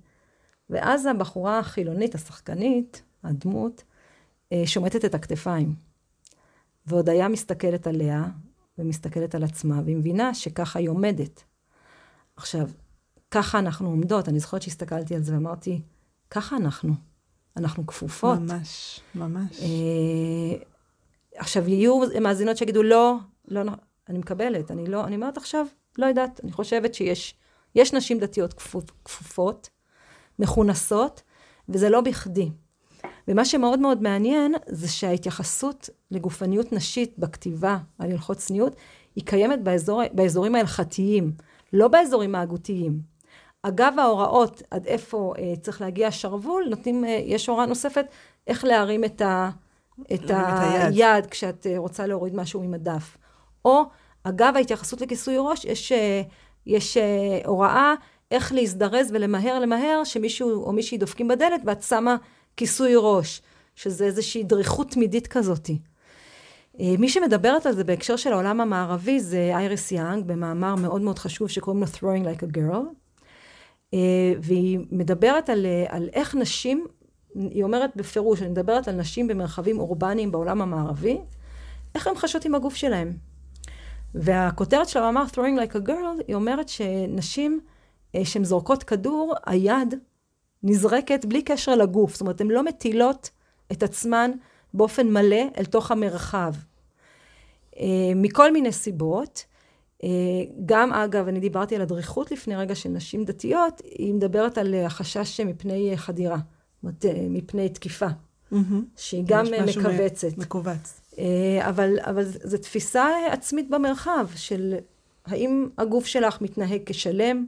[0.70, 3.82] ואז הבחורה החילונית, השחקנית, הדמות,
[4.52, 5.74] אה, שומטת את הכתפיים.
[6.86, 8.24] והודיה מסתכלת עליה,
[8.78, 11.42] ומסתכלת על עצמה, והיא מבינה שככה היא עומדת.
[12.36, 12.68] עכשיו,
[13.30, 14.28] ככה אנחנו עומדות.
[14.28, 15.82] אני זוכרת שהסתכלתי על זה ואמרתי,
[16.30, 16.94] ככה אנחנו.
[17.56, 18.38] אנחנו כפופות.
[18.38, 19.60] ממש, ממש.
[19.60, 20.62] אה,
[21.36, 23.16] עכשיו, יהיו מאזינות שיגידו, לא,
[23.48, 23.62] לא,
[24.08, 25.66] אני מקבלת, אני לא, אני אומרת עכשיו,
[25.98, 27.34] לא יודעת, אני חושבת שיש
[27.74, 29.70] יש נשים דתיות כפופ, כפופות,
[30.38, 31.22] מכונסות,
[31.68, 32.50] וזה לא בכדי.
[33.28, 38.76] ומה שמאוד מאוד מעניין, זה שההתייחסות לגופניות נשית בכתיבה על הלכות צניעות,
[39.16, 41.32] היא קיימת באזור, באזורים ההלכתיים,
[41.72, 43.00] לא באזורים ההגותיים.
[43.62, 48.06] אגב ההוראות, עד איפה אה, צריך להגיע השרוול, נותנים, אה, יש הוראה נוספת,
[48.46, 49.50] איך להרים את, ה,
[50.14, 50.94] את היד.
[50.94, 53.16] היד כשאת אה, רוצה להוריד משהו ממדף.
[53.64, 53.82] או,
[54.24, 56.22] אגב ההתייחסות לכיסוי ראש, יש, אה,
[56.66, 57.94] יש אה, הוראה
[58.30, 62.16] איך להזדרז ולמהר למהר, שמישהו או מישהי דופקים בדלת ואת שמה
[62.60, 63.42] כיסוי ראש,
[63.74, 65.78] שזה איזושהי דריכות תמידית כזאתי.
[66.80, 71.18] אה, מי שמדברת על זה בהקשר של העולם המערבי זה אייריס יאנג, במאמר מאוד מאוד
[71.18, 72.84] חשוב שקוראים לו Throwing Like a Girl.
[73.94, 76.86] אה, והיא מדברת על, אה, על איך נשים,
[77.34, 81.18] היא אומרת בפירוש, אני מדברת על נשים במרחבים אורבניים בעולם המערבי,
[81.94, 83.12] איך הן חשות עם הגוף שלהן.
[84.14, 87.60] והכותרת של המאמר Throwing Like a Girl, היא אומרת שנשים
[88.24, 89.94] שהן זורקות כדור, היד
[90.62, 92.12] נזרקת בלי קשר לגוף.
[92.12, 93.30] זאת אומרת, הן לא מטילות
[93.72, 94.30] את עצמן
[94.74, 96.54] באופן מלא אל תוך המרחב.
[97.76, 99.44] אה, מכל מיני סיבות.
[100.04, 100.08] אה,
[100.66, 105.40] גם, אגב, אני דיברתי על הדריכות לפני רגע של נשים דתיות, היא מדברת על החשש
[105.40, 108.56] מפני חדירה, זאת אומרת, אה, מפני תקיפה, mm-hmm.
[108.96, 110.38] שהיא גם מכווצת.
[110.38, 111.00] מכווץ.
[111.60, 114.74] אבל, אבל זו תפיסה עצמית במרחב, של
[115.26, 117.46] האם הגוף שלך מתנהג כשלם,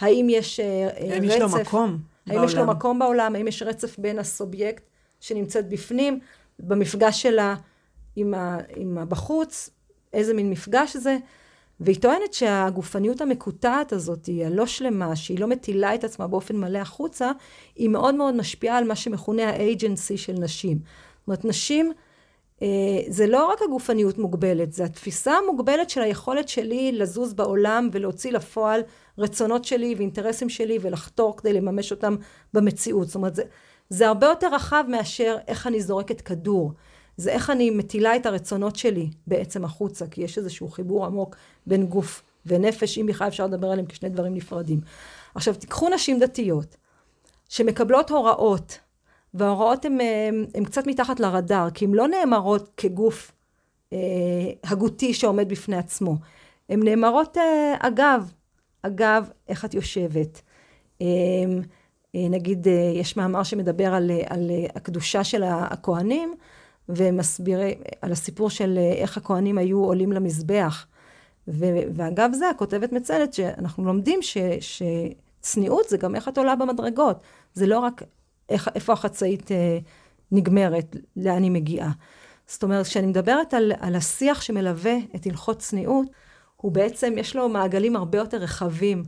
[0.00, 1.12] האם יש רצף...
[1.12, 2.48] האם יש לו מקום האם בעולם.
[2.48, 4.82] יש לו מקום בעולם, האם יש רצף בין הסובייקט
[5.20, 6.18] שנמצאת בפנים,
[6.58, 7.54] במפגש שלה
[8.16, 9.70] עם, ה, עם הבחוץ,
[10.12, 11.16] איזה מין מפגש זה.
[11.80, 16.78] והיא טוענת שהגופניות המקוטעת הזאת, היא הלא שלמה, שהיא לא מטילה את עצמה באופן מלא
[16.78, 17.30] החוצה,
[17.76, 20.78] היא מאוד מאוד משפיעה על מה שמכונה האג'נסי של נשים.
[20.78, 21.92] זאת אומרת, נשים,
[23.08, 28.80] זה לא רק הגופניות מוגבלת, זה התפיסה המוגבלת של היכולת שלי לזוז בעולם ולהוציא לפועל
[29.18, 32.16] רצונות שלי ואינטרסים שלי ולחתור כדי לממש אותם
[32.54, 33.06] במציאות.
[33.06, 33.42] זאת אומרת, זה,
[33.88, 36.72] זה הרבה יותר רחב מאשר איך אני זורקת כדור.
[37.16, 41.86] זה איך אני מטילה את הרצונות שלי בעצם החוצה, כי יש איזשהו חיבור עמוק בין
[41.86, 44.80] גוף ונפש, אם בכלל אפשר לדבר עליהם כשני דברים נפרדים.
[45.34, 46.76] עכשיו, תיקחו נשים דתיות,
[47.48, 48.78] שמקבלות הוראות,
[49.34, 49.84] וההוראות
[50.54, 53.32] הן קצת מתחת לרדאר, כי הן לא נאמרות כגוף
[53.92, 53.98] אה,
[54.64, 56.16] הגותי שעומד בפני עצמו.
[56.68, 58.32] הן נאמרות אה, אגב,
[58.82, 60.42] אגב, איך את יושבת.
[61.00, 61.06] אמ,
[62.14, 66.34] אה, נגיד, אה, יש מאמר שמדבר על, על הקדושה של הכוהנים,
[66.88, 67.60] ומסביר
[68.02, 70.86] על הסיפור של איך הכוהנים היו עולים למזבח.
[71.48, 71.64] ו,
[71.94, 77.20] ואגב זה, הכותבת מציינת שאנחנו לומדים ש, שצניעות זה גם איך את עולה במדרגות.
[77.54, 78.02] זה לא רק
[78.50, 79.78] איפה החצאית אה,
[80.32, 81.90] נגמרת, לאן היא מגיעה.
[82.46, 86.06] זאת אומרת, כשאני מדברת על, על השיח שמלווה את הלכות צניעות,
[86.56, 89.04] הוא בעצם, יש לו מעגלים הרבה יותר רחבים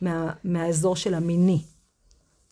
[0.00, 1.62] מה, מהאזור של המיני.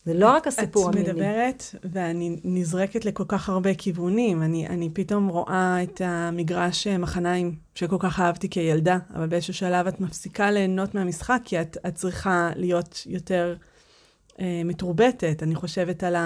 [0.05, 1.11] זה לא רק הסיפור המיני.
[1.11, 4.43] את מדברת, ואני נזרקת לכל כך הרבה כיוונים.
[4.43, 10.01] אני, אני פתאום רואה את המגרש מחניים שכל כך אהבתי כילדה, אבל באיזשהו שלב את
[10.01, 13.72] מפסיקה ליהנות מהמשחק, כי את, את צריכה להיות יותר אה,
[14.41, 15.43] מתורבתת.
[15.43, 16.17] אני חושבת על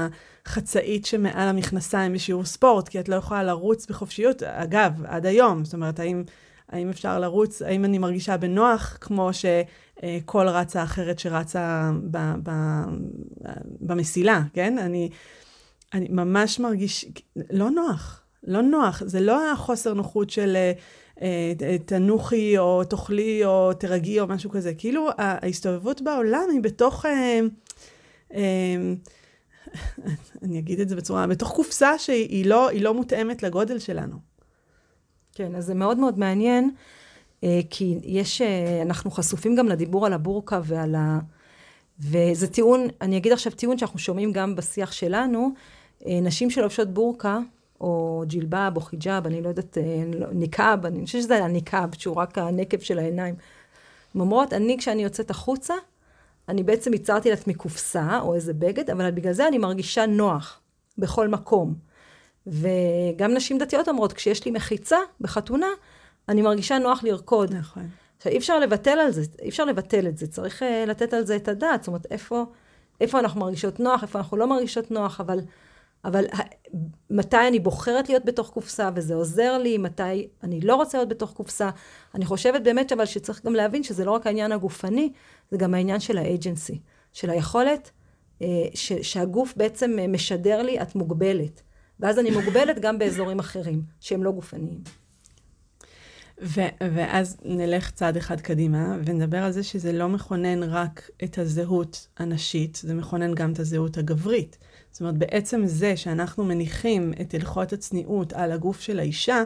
[0.47, 4.43] החצאית שמעל המכנסיים בשיעור ספורט, כי את לא יכולה לרוץ בחופשיות.
[4.43, 6.25] אגב, עד היום, זאת אומרת, האם...
[6.69, 12.51] האם אפשר לרוץ, האם אני מרגישה בנוח, כמו שכל רצה אחרת שרצה ב, ב,
[13.81, 14.79] במסילה, כן?
[14.79, 15.11] אני,
[15.95, 17.07] אני ממש מרגיש,
[17.51, 19.03] לא נוח, לא נוח.
[19.07, 20.57] זה לא החוסר נוחות של
[21.23, 21.53] אה,
[21.87, 24.75] תנוחי או תאכלי או תרגי או משהו כזה.
[24.75, 27.05] כאילו ההסתובבות בעולם היא בתוך...
[28.35, 28.41] אה,
[30.43, 34.17] אני אגיד את זה בצורה, בתוך קופסה שהיא לא, לא מותאמת לגודל שלנו.
[35.35, 36.71] כן, אז זה מאוד מאוד מעניין,
[37.45, 41.19] אה, כי יש, אה, אנחנו חשופים גם לדיבור על הבורקה ועל ה...
[42.01, 45.51] וזה טיעון, אני אגיד עכשיו טיעון שאנחנו שומעים גם בשיח שלנו,
[46.07, 47.39] אה, נשים שלובשות בורקה,
[47.81, 49.79] או ג'ילבאב, או חיג'אב, אני לא יודעת,
[50.15, 53.35] לא, ניקאב, אני חושבת שזה הניקאב, שהוא רק הנקב של העיניים.
[54.15, 55.75] הן אומרות, אני, כשאני יוצאת החוצה,
[56.49, 60.61] אני בעצם ייצרתי לעצמי קופסה, או איזה בגד, אבל בגלל זה אני מרגישה נוח
[60.99, 61.75] בכל מקום.
[62.47, 65.67] וגם נשים דתיות אומרות, כשיש לי מחיצה בחתונה,
[66.29, 67.55] אני מרגישה נוח לרקוד.
[67.55, 67.89] נכון.
[68.17, 71.27] עכשיו, אי אפשר לבטל על זה, אי אפשר לבטל את זה, צריך uh, לתת על
[71.27, 72.45] זה את הדעת, זאת אומרת, איפה,
[73.01, 75.41] איפה אנחנו מרגישות נוח, איפה אנחנו לא מרגישות נוח, אבל,
[76.05, 76.25] אבל
[77.11, 81.33] מתי אני בוחרת להיות בתוך קופסה וזה עוזר לי, מתי אני לא רוצה להיות בתוך
[81.33, 81.71] קופסה.
[82.15, 85.13] אני חושבת באמת אבל שצריך גם להבין שזה לא רק העניין הגופני,
[85.51, 86.81] זה גם העניין של האג'נסי,
[87.13, 87.91] של היכולת
[88.43, 91.63] אה, ש, שהגוף בעצם משדר לי, את מוגבלת.
[92.01, 94.81] ואז אני מוגבלת גם באזורים אחרים, שהם לא גופניים.
[96.43, 96.61] ו-
[96.95, 102.81] ואז נלך צעד אחד קדימה, ונדבר על זה שזה לא מכונן רק את הזהות הנשית,
[102.83, 104.59] זה מכונן גם את הזהות הגברית.
[104.97, 109.43] זאת אומרת, בעצם זה שאנחנו מניחים את הלכות הצניעות על הגוף של האישה,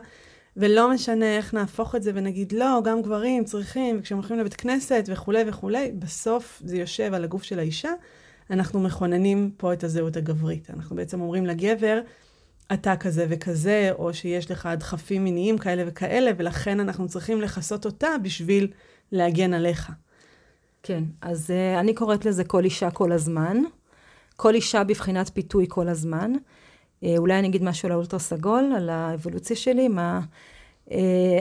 [0.56, 5.04] ולא משנה איך נהפוך את זה ונגיד, לא, גם גברים צריכים, וכשהם הולכים לבית כנסת
[5.08, 7.90] וכולי וכולי, בסוף זה יושב על הגוף של האישה,
[8.50, 10.70] אנחנו מכוננים פה את הזהות הגברית.
[10.70, 12.00] אנחנו בעצם אומרים לגבר,
[12.72, 18.08] אתה כזה וכזה, או שיש לך דחפים מיניים כאלה וכאלה, ולכן אנחנו צריכים לכסות אותה
[18.22, 18.68] בשביל
[19.12, 19.92] להגן עליך.
[20.82, 23.56] כן, אז uh, אני קוראת לזה כל אישה כל הזמן.
[24.40, 26.32] כל אישה בבחינת פיתוי כל הזמן.
[26.34, 30.20] Uh, אולי אני אגיד משהו על האולטרה סגול, על האבולוציה שלי, מה...
[30.88, 30.92] Uh,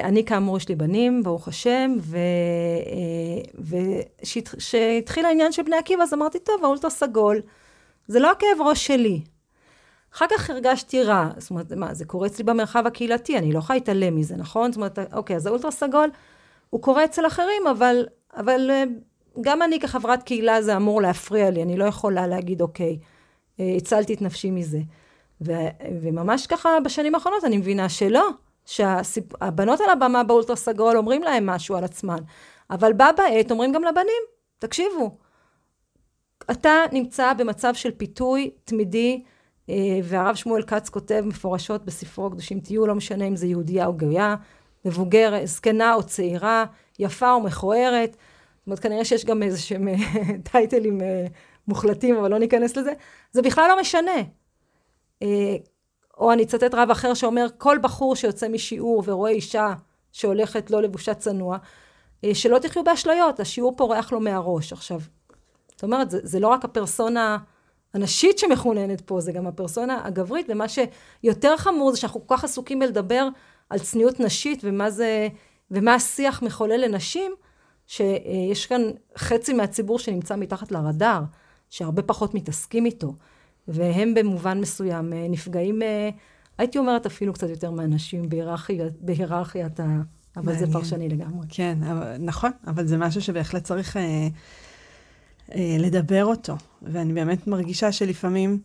[0.03, 1.95] אני כאמור, יש לי בנים, ברוך השם,
[4.21, 7.41] וכשהתחיל uh, העניין של בני עקיבא, אז אמרתי, טוב, האולטרה סגול,
[8.07, 9.21] זה לא הכאב ראש שלי.
[10.15, 13.79] אחר כך הרגשתי רע, זאת אומרת, מה, זה קורה אצלי במרחב הקהילתי, אני לא יכולה
[13.79, 14.71] להתעלם מזה, נכון?
[14.71, 16.09] זאת אומרת, אוקיי, אז האולטרה סגול,
[16.69, 18.83] הוא קורה אצל אחרים, אבל, אבל אה,
[19.41, 22.99] גם אני כחברת קהילה זה אמור להפריע לי, אני לא יכולה להגיד, אוקיי,
[23.59, 24.79] אה, הצלתי את נפשי מזה.
[25.41, 25.51] ו,
[26.01, 28.29] וממש ככה בשנים האחרונות אני מבינה שלא,
[28.65, 32.19] שהבנות על הבמה באולטרה סגול אומרים להם משהו על עצמן,
[32.69, 34.23] אבל בה בעת אומרים גם לבנים,
[34.59, 35.17] תקשיבו,
[36.51, 39.23] אתה נמצא במצב של פיתוי תמידי,
[39.69, 43.97] אה, והרב שמואל כץ כותב מפורשות בספרו קדושים תהיו, לא משנה אם זה יהודייה או
[43.97, 44.35] גויה,
[44.85, 46.65] מבוגרת, זקנה או צעירה,
[46.99, 48.17] יפה או מכוערת.
[48.69, 49.95] אומרת, כנראה שיש גם איזה שהם אה,
[50.51, 51.25] טייטלים אה,
[51.67, 52.93] מוחלטים, אבל לא ניכנס לזה.
[53.31, 54.21] זה בכלל לא משנה.
[56.17, 59.73] או אני אצטט רב אחר שאומר, כל בחור שיוצא משיעור ורואה אישה
[60.11, 61.57] שהולכת לא לבושה צנוע,
[62.33, 64.73] שלא תחיו באשליות, השיעור פורח לו מהראש.
[64.73, 64.99] עכשיו,
[65.71, 67.37] זאת אומרת, זה, זה לא רק הפרסונה
[67.93, 72.79] הנשית שמכוננת פה, זה גם הפרסונה הגברית, ומה שיותר חמור זה שאנחנו כל כך עסוקים
[72.79, 73.27] בלדבר
[73.69, 75.27] על צניעות נשית ומה זה,
[75.71, 77.31] ומה השיח מחולל לנשים,
[77.89, 78.81] שיש כאן
[79.17, 81.21] חצי מהציבור שנמצא מתחת לרדאר,
[81.69, 83.13] שהרבה פחות מתעסקים איתו,
[83.67, 85.81] והם במובן מסוים נפגעים,
[86.57, 88.29] הייתי אומרת אפילו קצת יותר מהנשים
[89.01, 89.83] בהיררכיית ה...
[90.35, 90.65] אבל מעניין.
[90.65, 91.47] זה פרשני לגמרי.
[91.49, 93.97] כן, אבל, נכון, אבל זה משהו שבהחלט צריך...
[93.97, 94.27] אה...
[95.55, 96.55] אה, לדבר אותו.
[96.81, 98.59] ואני באמת מרגישה שלפעמים,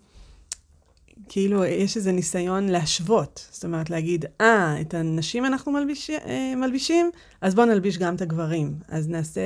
[1.28, 3.48] כאילו, יש איזה ניסיון להשוות.
[3.50, 7.10] זאת אומרת, להגיד, אה, את הנשים אנחנו מלביש, אה, מלבישים,
[7.40, 8.74] אז בואו נלביש גם את הגברים.
[8.88, 9.40] אז נעשה,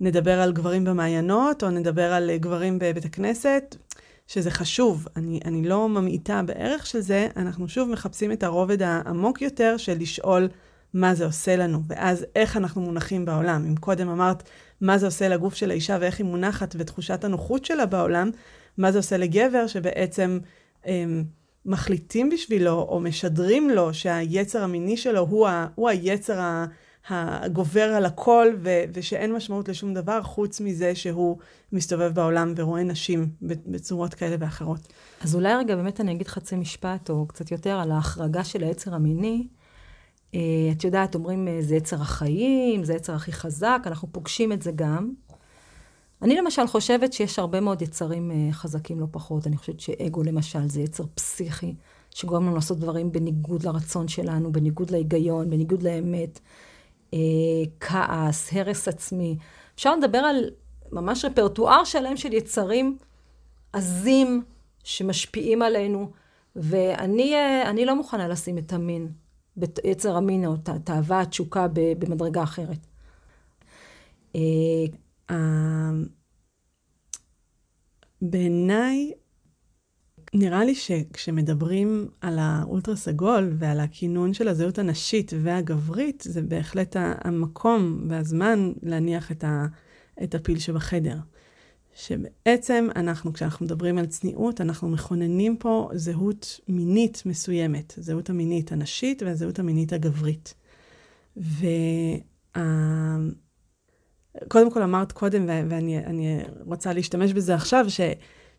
[0.00, 3.76] נדבר על גברים במעיינות, או נדבר על גברים בבית הכנסת,
[4.26, 5.06] שזה חשוב.
[5.16, 9.98] אני, אני לא ממעיטה בערך של זה, אנחנו שוב מחפשים את הרובד העמוק יותר של
[9.98, 10.48] לשאול
[10.94, 13.64] מה זה עושה לנו, ואז איך אנחנו מונחים בעולם.
[13.68, 14.42] אם קודם אמרת,
[14.80, 18.30] מה זה עושה לגוף של האישה ואיך היא מונחת ותחושת הנוחות שלה בעולם,
[18.78, 20.38] מה זה עושה לגבר שבעצם
[21.66, 26.64] מחליטים בשבילו או משדרים לו שהיצר המיני שלו הוא, ה, הוא היצר
[27.08, 31.38] הגובר על הכל ו, ושאין משמעות לשום דבר חוץ מזה שהוא
[31.72, 34.92] מסתובב בעולם ורואה נשים בצורות כאלה ואחרות.
[35.20, 38.94] אז אולי רגע באמת אני אגיד חצי משפט או קצת יותר על ההחרגה של היצר
[38.94, 39.46] המיני.
[40.34, 40.40] אה,
[40.72, 44.70] את יודעת, אומרים, אה, זה יצר החיים, זה יצר הכי חזק, אנחנו פוגשים את זה
[44.74, 45.12] גם.
[46.22, 49.46] אני למשל חושבת שיש הרבה מאוד יצרים אה, חזקים לא פחות.
[49.46, 51.74] אני חושבת שאגו למשל זה יצר פסיכי,
[52.10, 56.40] שגורם לנו לעשות דברים בניגוד לרצון שלנו, בניגוד להיגיון, בניגוד לאמת.
[57.80, 59.36] כעס, הרס עצמי.
[59.74, 60.50] אפשר לדבר על
[60.92, 62.98] ממש רפרטואר שלם של יצרים
[63.72, 64.42] עזים
[64.84, 66.10] שמשפיעים עלינו,
[66.56, 69.08] ואני לא מוכנה לשים את המין
[69.56, 72.86] ביצר המין או תאווה, התשוקה במדרגה אחרת.
[75.30, 75.90] אה,
[78.22, 79.12] בעיניי,
[80.34, 88.06] נראה לי שכשמדברים על האולטרה סגול ועל הכינון של הזהות הנשית והגברית, זה בהחלט המקום
[88.08, 89.66] והזמן להניח את, ה,
[90.22, 91.16] את הפיל שבחדר.
[91.94, 99.22] שבעצם אנחנו, כשאנחנו מדברים על צניעות, אנחנו מכוננים פה זהות מינית מסוימת, זהות המינית הנשית
[99.22, 100.54] והזהות המינית הגברית.
[101.36, 102.06] וקודם
[104.42, 104.70] וה...
[104.70, 108.00] כל אמרת קודם, ואני רוצה להשתמש בזה עכשיו, ש...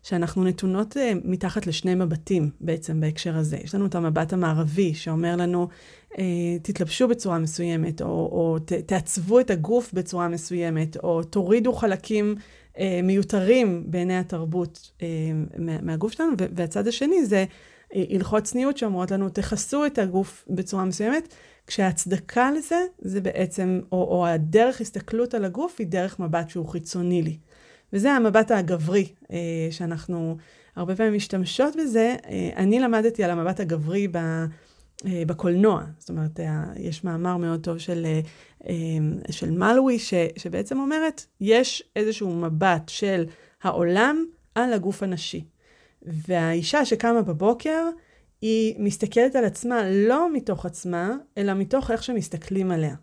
[0.02, 3.56] שאנחנו נתונות uh, מתחת לשני מבטים בעצם בהקשר הזה.
[3.64, 5.68] יש לנו את המבט המערבי שאומר לנו,
[6.12, 6.16] uh,
[6.62, 12.34] תתלבשו בצורה מסוימת, או, או ת, תעצבו את הגוף בצורה מסוימת, או תורידו חלקים
[12.74, 15.02] uh, מיותרים בעיני התרבות uh,
[15.58, 17.44] מה, מהגוף שלנו, והצד השני זה
[17.92, 21.34] הלכות צניעות שאומרות לנו, תכסו את הגוף בצורה מסוימת,
[21.66, 27.22] כשההצדקה לזה זה בעצם, או, או הדרך הסתכלות על הגוף היא דרך מבט שהוא חיצוני
[27.22, 27.38] לי.
[27.92, 29.36] וזה המבט הגברי, אה,
[29.70, 30.36] שאנחנו
[30.76, 32.16] הרבה פעמים משתמשות בזה.
[32.28, 35.84] אה, אני למדתי על המבט הגברי ב, אה, בקולנוע.
[35.98, 36.40] זאת אומרת,
[36.76, 38.06] יש מאמר מאוד טוב של,
[39.30, 43.24] של מלווי, ש, שבעצם אומרת, יש איזשהו מבט של
[43.62, 44.24] העולם
[44.54, 45.44] על הגוף הנשי.
[46.02, 47.84] והאישה שקמה בבוקר,
[48.40, 52.94] היא מסתכלת על עצמה לא מתוך עצמה, אלא מתוך איך שמסתכלים עליה.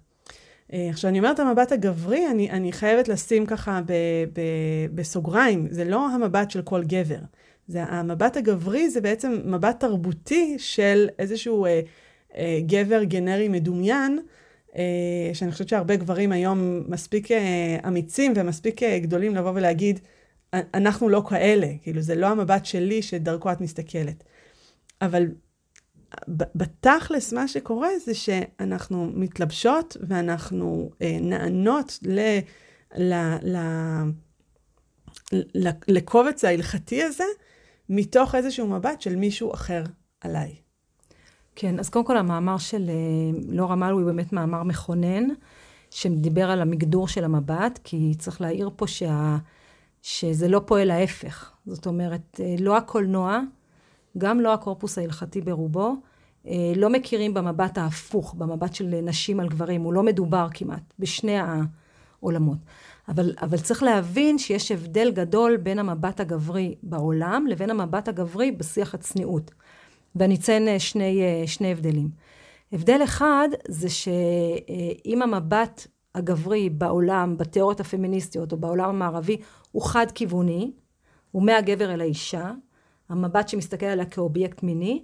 [0.73, 3.91] אה, עכשיו, אני אומרת המבט הגברי, אני, אני חייבת לשים ככה ב,
[4.33, 4.41] ב,
[4.95, 7.19] בסוגריים, זה לא המבט של כל גבר.
[7.67, 11.81] זה, המבט הגברי זה בעצם מבט תרבותי של איזשהו אה,
[12.37, 14.19] אה, גבר גנרי מדומיין,
[14.75, 19.99] אה, שאני חושבת שהרבה גברים היום מספיק אה, אמיצים ומספיק אה, גדולים לבוא ולהגיד,
[20.74, 24.24] אנחנו לא כאלה, כאילו זה לא המבט שלי שדרכו את מסתכלת.
[25.01, 25.28] אבל
[26.56, 32.20] בתכלס מה שקורה זה שאנחנו מתלבשות ואנחנו אה, נענות ל,
[32.97, 33.58] ל, ל,
[35.34, 37.24] ל, לקובץ ההלכתי הזה,
[37.89, 39.84] מתוך איזשהו מבט של מישהו אחר
[40.22, 40.56] עליי.
[41.56, 45.24] כן, אז קודם כל המאמר של אה, לורה מלו הוא באמת מאמר מכונן,
[45.89, 49.38] שדיבר על המגדור של המבט, כי צריך להעיר פה שה...
[50.08, 51.51] שזה לא פועל ההפך.
[51.66, 53.39] זאת אומרת, אה, לא הקולנוע,
[54.18, 55.95] גם לא הקורפוס ההלכתי ברובו,
[56.47, 61.38] אה, לא מכירים במבט ההפוך, במבט של נשים על גברים, הוא לא מדובר כמעט, בשני
[61.39, 62.58] העולמות.
[63.08, 68.93] אבל, אבל צריך להבין שיש הבדל גדול בין המבט הגברי בעולם לבין המבט הגברי בשיח
[68.93, 69.51] הצניעות.
[70.16, 72.10] ואני אציין אה, שני, שני הבדלים.
[72.72, 79.38] הבדל אחד זה שאם המבט הגברי בעולם, בתיאוריות הפמיניסטיות או בעולם המערבי,
[79.72, 80.72] הוא חד-כיווני,
[81.32, 82.51] הוא מהגבר אל האישה,
[83.09, 85.03] המבט שמסתכל עליה כאובייקט מיני.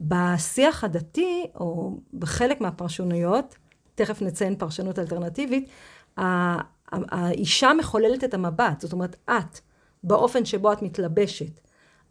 [0.00, 3.56] בשיח הדתי, או בחלק מהפרשנויות,
[3.94, 5.68] תכף נציין פרשנות אלטרנטיבית,
[6.92, 9.60] האישה מחוללת את המבט, זאת אומרת, את,
[10.04, 11.60] באופן שבו את מתלבשת,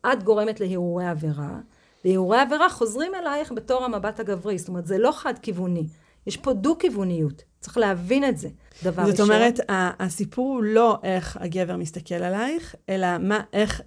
[0.05, 1.59] את גורמת להרהורי עבירה,
[2.05, 5.87] והרהורי עבירה חוזרים אלייך בתור המבט הגברי, זאת אומרת, זה לא חד-כיווני,
[6.27, 7.43] יש פה דו-כיווניות.
[7.59, 8.49] צריך להבין את זה,
[8.83, 9.15] דבר ראשון.
[9.15, 9.59] זאת אומרת,
[9.99, 13.81] הסיפור הוא לא איך הגבר מסתכל עלייך, אלא מה, איך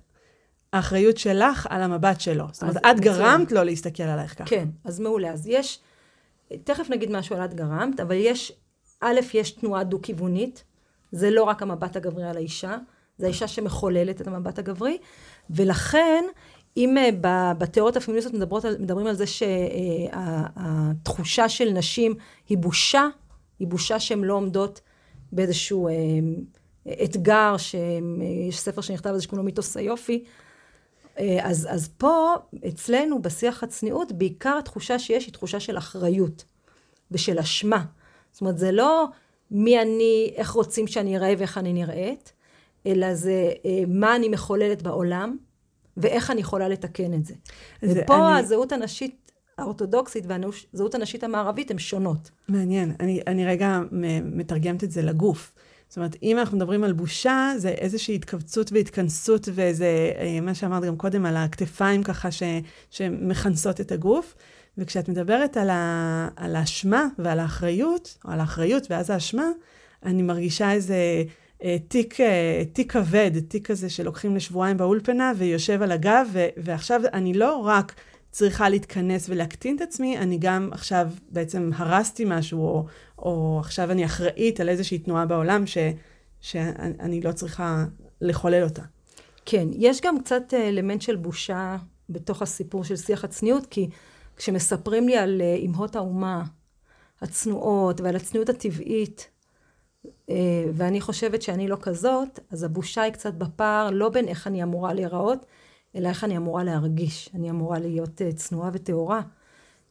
[0.72, 2.44] האחריות שלך על המבט שלו.
[2.52, 4.44] זאת אומרת, את גרמת לו להסתכל עלייך ככה.
[4.44, 5.32] כן, אז מעולה.
[5.32, 5.80] אז יש,
[6.64, 8.52] תכף נגיד משהו על את גרמת, אבל יש,
[9.00, 10.64] א', יש תנועה דו-כיוונית,
[11.12, 12.76] זה לא רק המבט הגברי על האישה,
[13.18, 14.98] זה האישה שמחוללת את המבט הגברי,
[15.50, 16.24] ולכן,
[16.76, 17.00] אם uh,
[17.58, 18.34] בתיאוריות הפמיניסטיות
[18.78, 19.24] מדברים על זה
[20.06, 20.68] שהתחושה
[21.48, 22.14] של נשים
[22.48, 23.08] היא בושה,
[23.58, 24.80] היא בושה שהן לא עומדות
[25.32, 25.92] באיזשהו אה,
[27.04, 30.24] אתגר, שיש ספר שנכתב על זה שקוראים לו מיתוס היופי.
[31.18, 32.34] אה, אז, אז פה,
[32.68, 36.44] אצלנו, בשיח הצניעות, בעיקר התחושה שיש היא תחושה של אחריות
[37.10, 37.84] ושל אשמה.
[38.32, 39.06] זאת אומרת, זה לא
[39.50, 42.32] מי אני, איך רוצים שאני אראה ואיך אני נראית,
[42.86, 45.36] אלא זה אה, מה אני מחוללת בעולם,
[46.02, 47.34] ואיך אני יכולה לתקן את זה.
[47.82, 48.40] זה ופה אני...
[48.40, 52.30] הזהות הנשית האורתודוקסית והזהות הנשית המערבית הן שונות.
[52.48, 52.94] מעניין.
[53.00, 53.80] אני, אני רגע
[54.22, 55.52] מתרגמת את זה לגוף.
[55.88, 60.84] זאת אומרת, אם אנחנו מדברים על בושה, זה איזושהי התכווצות והתכנסות, וזה אה, מה שאמרת
[60.84, 62.42] גם קודם, על הכתפיים ככה ש,
[62.90, 64.34] שמכנסות את הגוף.
[64.78, 69.46] וכשאת מדברת על, ה, על האשמה ועל האחריות, או על האחריות ואז האשמה,
[70.02, 70.96] אני מרגישה איזה
[71.88, 77.34] תיק, אה, תיק כבד, תיק כזה שלוקחים לשבועיים באולפנה ויושב על הגב, ו, ועכשיו אני
[77.34, 77.94] לא רק
[78.30, 82.86] צריכה להתכנס ולהקטין את עצמי, אני גם עכשיו בעצם הרסתי משהו, או,
[83.18, 85.78] או עכשיו אני אחראית על איזושהי תנועה בעולם ש,
[86.40, 87.84] שאני לא צריכה
[88.20, 88.82] לחולל אותה.
[89.46, 91.76] כן, יש גם קצת אה, אלמנט של בושה
[92.08, 93.88] בתוך הסיפור של שיח הצניעות, כי
[94.36, 96.44] כשמספרים לי על אה, אמהות האומה
[97.20, 99.39] הצנועות ועל הצניעות הטבעית, אה,
[100.74, 104.92] ואני חושבת שאני לא כזאת, אז הבושה היא קצת בפער, לא בין איך אני אמורה
[104.92, 105.46] להיראות,
[105.96, 107.30] אלא איך אני אמורה להרגיש.
[107.34, 109.20] אני אמורה להיות uh, צנועה וטהורה,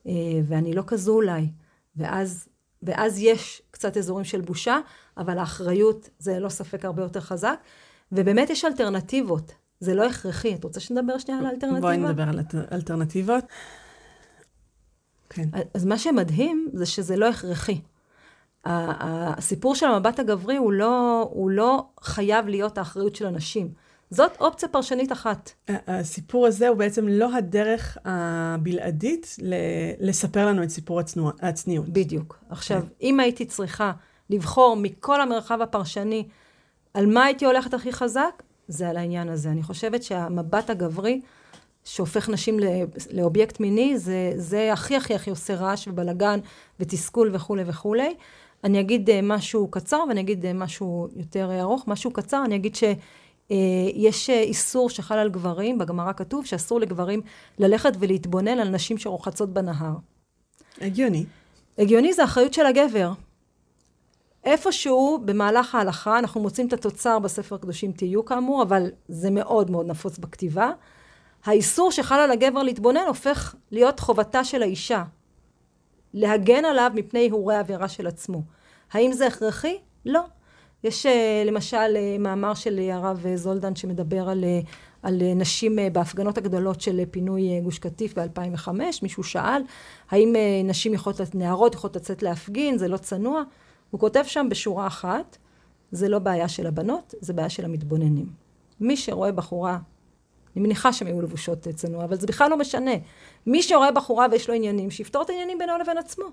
[0.03, 0.09] uh,
[0.43, 1.49] ואני לא כזו אולי.
[1.95, 2.47] ואז,
[2.83, 4.79] ואז יש קצת אזורים של בושה,
[5.17, 7.59] אבל האחריות זה לא ספק הרבה יותר חזק.
[8.11, 10.55] ובאמת יש אלטרנטיבות, זה לא הכרחי.
[10.55, 11.81] את רוצה שנדבר שנייה על האלטרנטיבה?
[11.81, 12.39] בואי נדבר על
[12.71, 13.43] אלטרנטיבות.
[15.29, 15.49] כן.
[15.73, 17.81] אז מה שמדהים זה שזה לא הכרחי.
[18.65, 23.69] הסיפור של המבט הגברי הוא לא, הוא לא חייב להיות האחריות של הנשים.
[24.11, 25.51] זאת אופציה פרשנית אחת.
[25.87, 29.35] הסיפור הזה הוא בעצם לא הדרך הבלעדית
[29.99, 31.89] לספר לנו את סיפור הצנוע, הצניעות.
[31.89, 32.39] בדיוק.
[32.49, 32.87] עכשיו, כן.
[33.01, 33.91] אם הייתי צריכה
[34.29, 36.27] לבחור מכל המרחב הפרשני
[36.93, 39.49] על מה הייתי הולכת הכי חזק, זה על העניין הזה.
[39.49, 41.21] אני חושבת שהמבט הגברי,
[41.83, 42.59] שהופך נשים
[43.11, 46.39] לאובייקט מיני, זה, זה הכי הכי הכי עושה רעש ובלגן
[46.79, 48.15] ותסכול וכולי וכולי.
[48.63, 51.87] אני אגיד אה, משהו קצר ואני אגיד אה, משהו יותר ארוך.
[51.87, 57.21] משהו קצר, אני אגיד שיש אה, איסור שחל על גברים, בגמרא כתוב שאסור לגברים
[57.59, 59.93] ללכת ולהתבונן על נשים שרוחצות בנהר.
[60.81, 61.25] הגיוני.
[61.77, 63.11] הגיוני זה אחריות של הגבר.
[64.43, 69.85] איפשהו במהלך ההלכה, אנחנו מוצאים את התוצר בספר קדושים תהיו כאמור, אבל זה מאוד מאוד
[69.85, 70.71] נפוץ בכתיבה.
[71.45, 75.03] האיסור שחל על הגבר להתבונן הופך להיות חובתה של האישה.
[76.13, 78.41] להגן עליו מפני הרהורי העבירה של עצמו.
[78.91, 79.77] האם זה הכרחי?
[80.05, 80.21] לא.
[80.83, 84.59] יש אה, למשל אה, מאמר של הרב זולדן שמדבר על, אה,
[85.03, 88.69] על נשים בהפגנות הגדולות של פינוי גוש קטיף ב-2005.
[89.01, 89.61] מישהו שאל,
[90.11, 93.43] האם נשים יכולות, נערות יכולות לצאת להפגין, זה לא צנוע?
[93.91, 95.37] הוא כותב שם בשורה אחת,
[95.91, 98.25] זה לא בעיה של הבנות, זה בעיה של המתבוננים.
[98.79, 99.77] מי שרואה בחורה,
[100.55, 102.91] אני מניחה שהן היו לבושות צנוע, אבל זה בכלל לא משנה.
[103.45, 106.25] מי שרואה בחורה ויש לו עניינים, שיפתור את העניינים בינו לבין עצמו.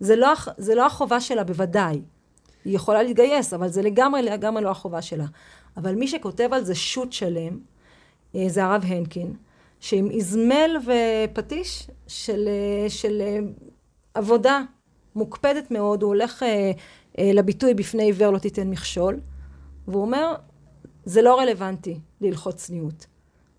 [0.00, 2.00] זה לא, זה לא החובה שלה בוודאי.
[2.64, 5.26] היא יכולה להתגייס, אבל זה לגמרי לגמרי לא החובה שלה.
[5.76, 7.58] אבל מי שכותב על זה שוט שלם,
[8.34, 9.34] אה, זה הרב הנקין,
[9.80, 13.38] שעם איזמל ופטיש של, אה, של אה,
[14.14, 14.62] עבודה
[15.14, 16.42] מוקפדת מאוד, הוא הולך
[17.18, 19.20] לביטוי בפני עיוור לא תיתן מכשול,
[19.88, 20.34] והוא אומר,
[21.04, 23.06] זה לא רלוונטי להלכות צניעות.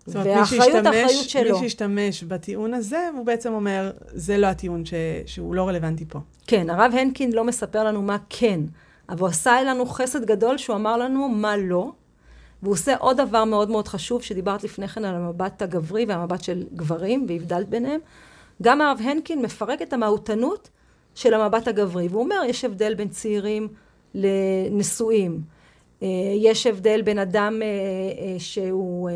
[0.06, 1.56] והאחריות, האחריות שלו.
[1.56, 4.94] מי שהשתמש בטיעון הזה, הוא בעצם אומר, זה לא הטיעון ש,
[5.26, 6.18] שהוא לא רלוונטי פה.
[6.46, 8.60] כן, הרב הנקין לא מספר לנו מה כן,
[9.08, 11.92] אבל הוא עשה לנו חסד גדול שהוא אמר לנו מה לא,
[12.62, 16.64] והוא עושה עוד דבר מאוד מאוד חשוב, שדיברת לפני כן על המבט הגברי והמבט של
[16.74, 18.00] גברים, והבדלת ביניהם.
[18.62, 20.68] גם הרב הנקין מפרק את המהותנות
[21.14, 23.68] של המבט הגברי, והוא אומר, יש הבדל בין צעירים
[24.14, 25.40] לנשואים.
[26.02, 29.08] אה, יש הבדל בין אדם אה, אה, שהוא,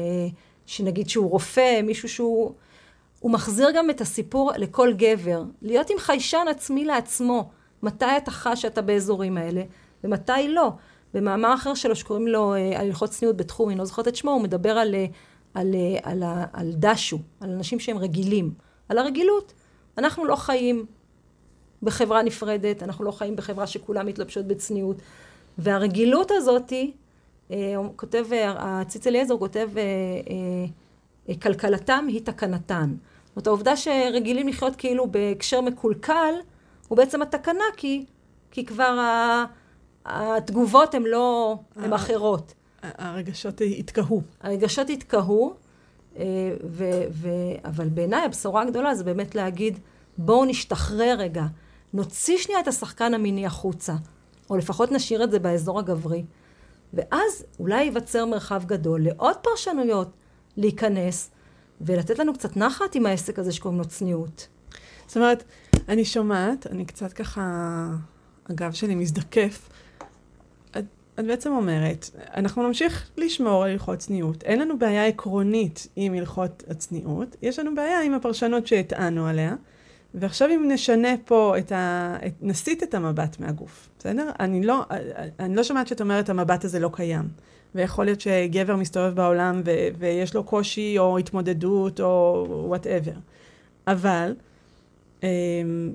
[0.66, 2.52] שנגיד שהוא רופא, מישהו שהוא...
[3.20, 5.42] הוא מחזיר גם את הסיפור לכל גבר.
[5.62, 7.50] להיות עם חיישן עצמי לעצמו.
[7.82, 9.62] מתי אתה חש שאתה באזורים האלה,
[10.04, 10.72] ומתי לא.
[11.14, 14.42] במאמר אחר שלו שקוראים לו על הלכות צניעות בתחום, אני לא זוכרת את שמו, הוא
[14.42, 14.94] מדבר על,
[15.54, 18.54] על, על, על, על דשו, על אנשים שהם רגילים,
[18.88, 19.52] על הרגילות.
[19.98, 20.86] אנחנו לא חיים
[21.82, 24.96] בחברה נפרדת, אנחנו לא חיים בחברה שכולם מתלבשות בצניעות.
[25.58, 27.03] והרגילות הזאתי, אה,
[27.96, 28.26] כותב,
[28.58, 29.82] הציץ אליעזר כותב, אה,
[31.28, 32.94] אה, כלכלתם היא תקנתן.
[33.26, 36.34] זאת אומרת, העובדה שרגילים לחיות כאילו בהקשר מקולקל,
[36.88, 38.04] הוא בעצם התקנה, כי,
[38.50, 38.98] כי כבר
[40.06, 42.54] התגובות הן לא, הן אחרות.
[42.82, 44.22] הרגשות התקהו.
[44.40, 45.54] הרגשות התקהו,
[46.16, 47.28] ו, ו,
[47.64, 49.78] אבל בעיניי הבשורה הגדולה זה באמת להגיד,
[50.18, 51.44] בואו נשתחרר רגע
[51.92, 53.94] נוציא שנייה את השחקן המיני החוצה,
[54.50, 56.24] או לפחות נשאיר את זה באזור הגברי,
[56.94, 60.10] ואז אולי ייווצר מרחב גדול לעוד פרשנויות
[60.56, 61.30] להיכנס
[61.80, 64.48] ולתת לנו קצת נחת עם העסק הזה שקוראים לו צניעות.
[65.06, 65.44] זאת אומרת,
[65.88, 67.86] אני שומעת, אני קצת ככה,
[68.48, 69.68] הגב שלי מזדקף.
[70.70, 70.84] את,
[71.20, 74.42] את בעצם אומרת, אנחנו נמשיך לשמור על הלכות צניעות.
[74.42, 79.54] אין לנו בעיה עקרונית עם הלכות הצניעות, יש לנו בעיה עם הפרשנות שהטענו עליה.
[80.14, 82.16] ועכשיו אם נשנה פה את ה...
[82.26, 82.32] את...
[82.42, 84.30] נסיט את המבט מהגוף, בסדר?
[84.40, 84.82] אני לא,
[85.40, 87.28] אני לא שומעת שאת אומרת המבט הזה לא קיים.
[87.74, 89.70] ויכול להיות שגבר מסתובב בעולם ו...
[89.98, 93.12] ויש לו קושי או התמודדות או whatever.
[93.86, 94.34] אבל
[95.22, 95.28] אמ,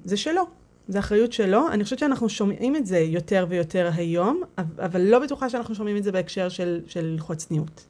[0.05, 0.43] זה שלו,
[0.87, 1.67] זה אחריות שלו.
[1.71, 6.03] אני חושבת שאנחנו שומעים את זה יותר ויותר היום, אבל לא בטוחה שאנחנו שומעים את
[6.03, 7.85] זה בהקשר של, של הלכות צניעות.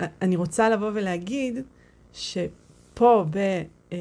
[0.00, 1.62] אני רוצה לבוא ולהגיד
[2.12, 3.62] שפה ב...
[3.96, 4.00] אה,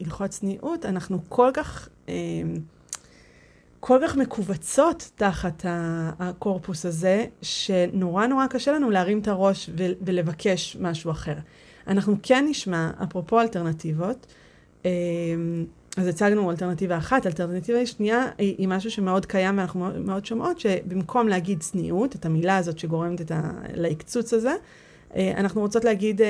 [0.00, 2.14] הלכות צניעות, אנחנו כל כך, אה,
[3.80, 5.64] כל כך מכווצות תחת
[6.18, 11.34] הקורפוס הזה, שנורא נורא קשה לנו להרים את הראש ולבקש משהו אחר.
[11.86, 14.26] אנחנו כן נשמע, אפרופו אלטרנטיבות,
[14.84, 14.90] אה,
[15.96, 21.60] אז הצגנו אלטרנטיבה אחת, אלטרנטיבה שנייה היא, משהו שמאוד קיים ואנחנו מאוד, שומעות, שבמקום להגיד
[21.60, 24.54] צניעות, את המילה הזאת שגורמת את ה, להקצוץ הזה,
[25.16, 26.26] אנחנו רוצות להגיד אה,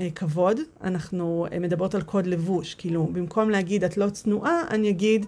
[0.00, 5.26] אה, כבוד, אנחנו מדברות על קוד לבוש, כאילו במקום להגיד את לא צנועה, אני אגיד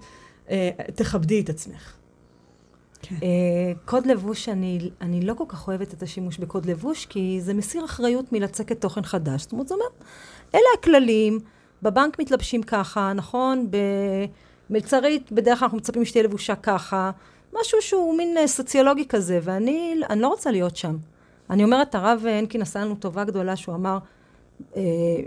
[0.94, 1.92] תכבדי את עצמך.
[3.02, 3.16] כן.
[3.84, 7.84] קוד לבוש, אני, אני לא כל כך אוהבת את השימוש בקוד לבוש, כי זה מסיר
[7.84, 9.42] אחריות מלצקת תוכן חדש.
[9.42, 9.86] זאת אומרת, זה אומר,
[10.54, 11.38] אלה הכללים,
[11.82, 13.70] בבנק מתלבשים ככה, נכון?
[14.70, 17.10] במלצרית, בדרך כלל אנחנו מצפים שתהיה לבושה ככה.
[17.60, 20.96] משהו שהוא מין סוציולוגי כזה, ואני לא רוצה להיות שם.
[21.50, 23.98] אני אומרת, הרב הנקין עשה לנו טובה גדולה שהוא אמר,
[24.76, 24.82] אה,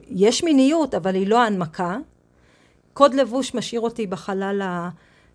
[0.10, 1.98] יש מיניות, אבל היא לא הנמקה.
[2.94, 4.90] קוד לבוש משאיר אותי בחלל ה...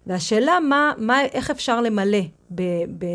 [0.07, 2.21] והשאלה מה, מה, איך אפשר למלא
[2.55, 2.63] ב,
[2.99, 3.07] ב,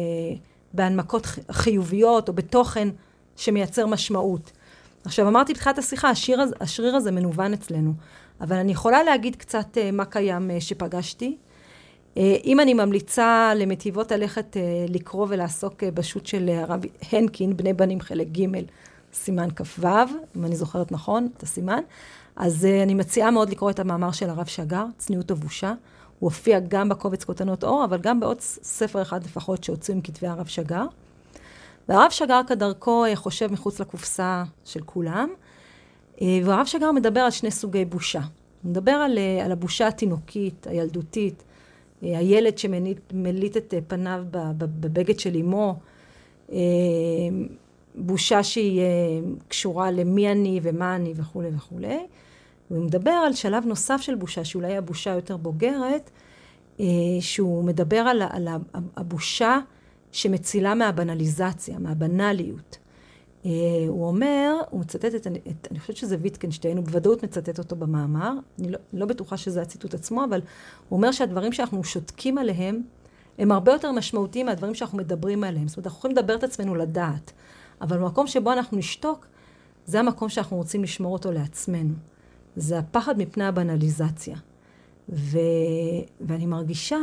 [0.74, 2.89] בהנמקות חיוביות או בתוכן
[3.36, 4.51] שמייצר משמעות.
[5.05, 7.93] עכשיו אמרתי בתחילת השיחה, השיר, השריר הזה מנוון אצלנו,
[8.41, 11.38] אבל אני יכולה להגיד קצת uh, מה קיים uh, שפגשתי.
[12.18, 17.74] Uh, אם אני ממליצה למטיבות ללכת uh, לקרוא ולעסוק uh, בשו"ת של הרב הנקין, בני
[17.74, 18.45] בנים חלק ג',
[19.13, 19.88] סימן כ"ו,
[20.36, 21.80] אם אני זוכרת נכון את הסימן,
[22.36, 25.70] אז אני מציעה מאוד לקרוא את המאמר של הרב שגר, צניעות ובושה.
[26.20, 30.28] הוא הופיע גם בקובץ כותנות אור, אבל גם בעוד ספר אחד לפחות שהוצאו עם כתבי
[30.28, 30.86] הרב שגר.
[31.89, 35.30] והרב שגר כדרכו אה, חושב מחוץ לקופסה של כולם,
[36.22, 38.22] אה, והרב שגר מדבר על שני סוגי בושה.
[38.63, 41.43] הוא מדבר על, אה, על הבושה התינוקית, הילדותית,
[42.02, 44.24] הילד שמליט את פניו
[44.58, 45.80] בבגד של אמו,
[47.95, 48.82] בושה שהיא
[49.48, 52.00] קשורה למי אני ומה אני וכולי וכולי.
[52.70, 56.12] הוא מדבר על שלב נוסף של בושה, שאולי הבושה יותר בוגרת,
[57.20, 58.48] שהוא מדבר על, על
[58.95, 59.60] הבושה
[60.12, 62.78] שמצילה מהבנליזציה, מהבנאליות.
[63.48, 63.50] Uh,
[63.88, 68.32] הוא אומר, הוא מצטט את, את, אני חושבת שזה ויטקנשטיין, הוא בוודאות מצטט אותו במאמר,
[68.60, 70.41] אני לא, לא בטוחה שזה הציטוט עצמו, אבל
[70.89, 72.82] הוא אומר שהדברים שאנחנו שותקים עליהם,
[73.38, 75.68] הם הרבה יותר משמעותיים מהדברים שאנחנו מדברים עליהם.
[75.68, 77.32] זאת אומרת, אנחנו יכולים לדבר את עצמנו לדעת,
[77.82, 79.28] אבל במקום שבו אנחנו נשתוק,
[79.86, 81.93] זה המקום שאנחנו רוצים לשמור אותו לעצמנו.
[82.56, 84.38] זה הפחד מפני הבנליזציה.
[85.10, 85.39] ו,
[86.22, 86.98] ואני מרגישה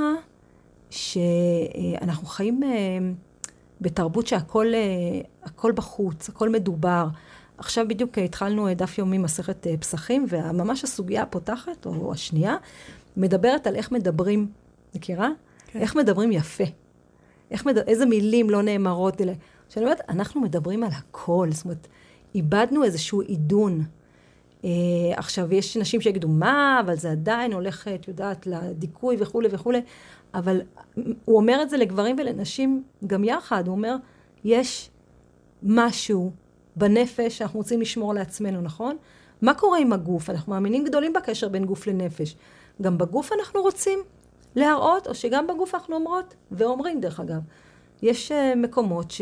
[0.90, 2.98] שאנחנו חיים אה,
[3.84, 7.06] בתרבות שהכל אה, בחוץ, הכל מדובר.
[7.58, 12.56] עכשיו בדיוק התחלנו דף יומי מסכת אה, פסחים, וממש הסוגיה הפותחת, או השנייה,
[13.16, 14.46] מדברת על איך מדברים,
[14.94, 15.28] מכירה?
[15.66, 15.78] כן.
[15.78, 16.64] איך מדברים יפה.
[17.50, 17.78] איך מד...
[17.78, 19.20] איזה מילים לא נאמרות.
[19.20, 19.32] אלה.
[19.68, 21.86] שאני אומרת, אנחנו מדברים על הכל, זאת אומרת,
[22.34, 23.84] איבדנו איזשהו עידון.
[24.62, 24.66] Uh,
[25.16, 29.80] עכשיו, יש נשים שיגידו, מה, אבל זה עדיין הולך, את יודעת, לדיכוי וכולי וכולי.
[30.34, 30.60] אבל
[31.24, 33.96] הוא אומר את זה לגברים ולנשים גם יחד, הוא אומר,
[34.44, 34.90] יש
[35.62, 36.32] משהו
[36.76, 38.96] בנפש שאנחנו רוצים לשמור לעצמנו, נכון?
[39.42, 40.30] מה קורה עם הגוף?
[40.30, 42.36] אנחנו מאמינים גדולים בקשר בין גוף לנפש.
[42.82, 43.98] גם בגוף אנחנו רוצים
[44.56, 47.40] להראות, או שגם בגוף אנחנו אומרות, ואומרים דרך אגב.
[48.02, 49.20] יש uh, מקומות ש,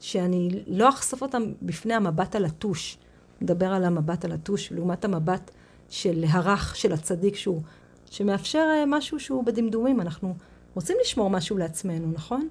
[0.00, 2.98] שאני לא אחשוף אותם בפני המבט הלטוש.
[3.40, 5.50] נדבר על המבט הלטוש, לעומת המבט
[5.88, 7.62] של הרך של הצדיק שהוא
[8.10, 10.00] שמאפשר אה, משהו שהוא בדמדומים.
[10.00, 10.34] אנחנו
[10.74, 12.48] רוצים לשמור משהו לעצמנו, נכון?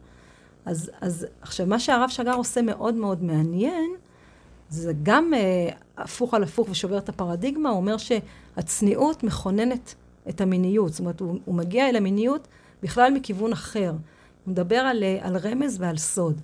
[0.66, 3.89] אז, אז עכשיו, מה שהרב שגר עושה מאוד מאוד מעניין,
[4.70, 9.95] זה גם אה, הפוך על הפוך ושובר את הפרדיגמה, הוא אומר שהצניעות מכוננת
[10.30, 10.91] את המיניות.
[10.91, 12.47] זאת אומרת, הוא, הוא מגיע אל המיניות
[12.84, 13.91] בכלל מכיוון אחר.
[14.45, 16.41] הוא מדבר על, אה, על רמז ועל סוד.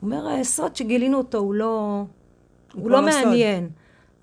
[0.00, 2.04] הוא אומר, אה, סוד שגילינו אותו הוא לא,
[2.74, 3.64] הוא, הוא לא מעניין.
[3.64, 3.72] סוד.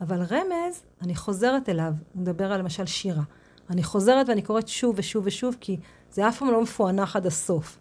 [0.01, 1.93] אבל רמז, אני חוזרת אליו.
[2.13, 3.23] הוא מדבר על למשל שירה.
[3.69, 5.77] אני חוזרת ואני קוראת שוב ושוב ושוב, כי
[6.11, 7.77] זה אף פעם לא מפוענח עד הסוף.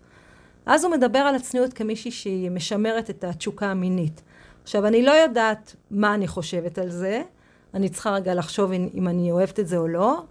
[0.67, 4.23] אז הוא מדבר על הצניעות כמישהי שהיא משמרת את התשוקה המינית.
[4.63, 7.23] עכשיו, אני לא יודעת מה אני חושבת על זה,
[7.75, 10.23] אני צריכה רגע לחשוב אם, אם אני אוהבת את זה או לא.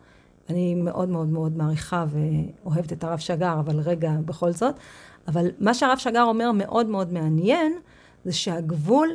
[0.49, 4.75] אני מאוד מאוד מאוד מעריכה ואוהבת את הרב שגר, אבל רגע, בכל זאת.
[5.27, 7.73] אבל מה שהרב שגר אומר מאוד מאוד מעניין,
[8.25, 9.09] זה שהגבול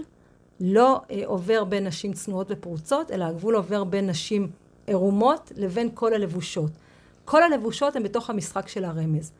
[0.60, 4.50] לא אה, עובר בין נשים צנועות ופרוצות, אלא הגבול עובר בין נשים
[4.86, 6.70] עירומות לבין כל הלבושות.
[7.24, 9.32] כל הלבושות הן בתוך המשחק של הרמז.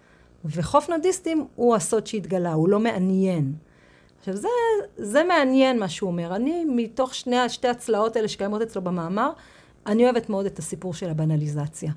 [0.45, 3.53] וחוף נודיסטים הוא הסוד שהתגלה, הוא לא מעניין.
[4.19, 4.49] עכשיו זה,
[4.97, 6.37] זה מעניין מה שהוא אומר.
[6.37, 9.31] אני, מתוך שני, שתי הצלעות האלה שקיימות אצלו במאמר,
[9.87, 11.93] אני אוהבת מאוד את הסיפור של הבנליזציה.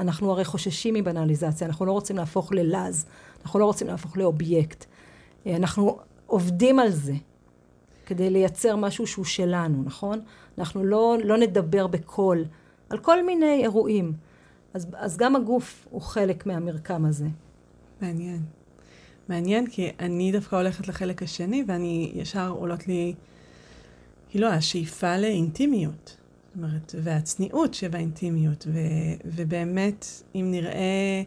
[0.00, 3.06] אנחנו הרי חוששים מבנליזציה, אנחנו לא רוצים להפוך ללז,
[3.42, 4.84] אנחנו לא רוצים להפוך לאובייקט.
[5.46, 7.12] אנחנו עובדים על זה
[8.06, 10.20] כדי לייצר משהו שהוא שלנו, נכון?
[10.58, 12.44] אנחנו לא, לא נדבר בקול.
[12.90, 14.12] על כל מיני אירועים.
[14.74, 17.26] אז, אז גם הגוף הוא חלק מהמרקם הזה.
[18.00, 18.42] מעניין.
[19.28, 23.14] מעניין, כי אני דווקא הולכת לחלק השני, ואני ישר עולות לי,
[24.30, 26.16] כאילו, השאיפה לאינטימיות.
[26.46, 28.78] זאת אומרת, והצניעות שבאינטימיות, ו,
[29.24, 31.22] ובאמת, אם נראה,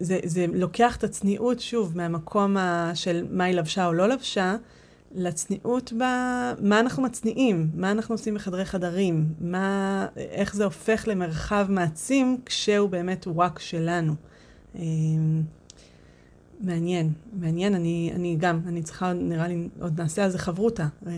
[0.00, 2.56] זה, זה לוקח את הצניעות, שוב, מהמקום
[2.94, 4.56] של מה היא לבשה או לא לבשה,
[5.14, 6.02] לצניעות ב...
[6.60, 10.06] מה אנחנו מצניעים, מה אנחנו עושים בחדרי חדרים, מה...
[10.16, 14.14] איך זה הופך למרחב מעצים כשהוא באמת וואק שלנו.
[14.74, 15.42] אמ,
[16.60, 20.82] מעניין, מעניין, אני, אני גם, אני צריכה, נראה לי, עוד נעשה על זה חברותה.
[20.82, 21.08] Mm-hmm.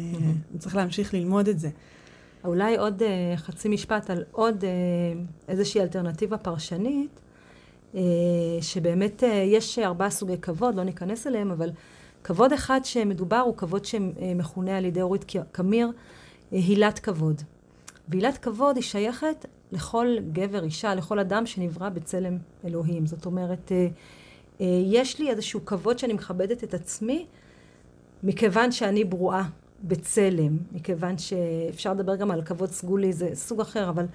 [0.50, 1.70] אני צריך להמשיך ללמוד את זה.
[2.44, 4.66] אולי עוד uh, חצי משפט על עוד uh,
[5.48, 7.20] איזושהי אלטרנטיבה פרשנית,
[7.94, 7.98] uh,
[8.60, 11.70] שבאמת uh, יש ארבעה סוגי כבוד, לא ניכנס אליהם, אבל
[12.28, 15.90] כבוד אחד שמדובר הוא כבוד שמכונה על ידי אורית קמיר
[16.50, 17.42] הילת כבוד.
[18.08, 23.06] והילת כבוד היא שייכת לכל גבר, אישה, לכל אדם שנברא בצלם אלוהים.
[23.06, 23.86] זאת אומרת, אה,
[24.60, 27.26] אה, יש לי איזשהו כבוד שאני מכבדת את עצמי,
[28.22, 29.42] מכיוון שאני ברואה
[29.84, 34.06] בצלם, מכיוון שאפשר לדבר גם על כבוד סגולי, זה סוג אחר, אבל,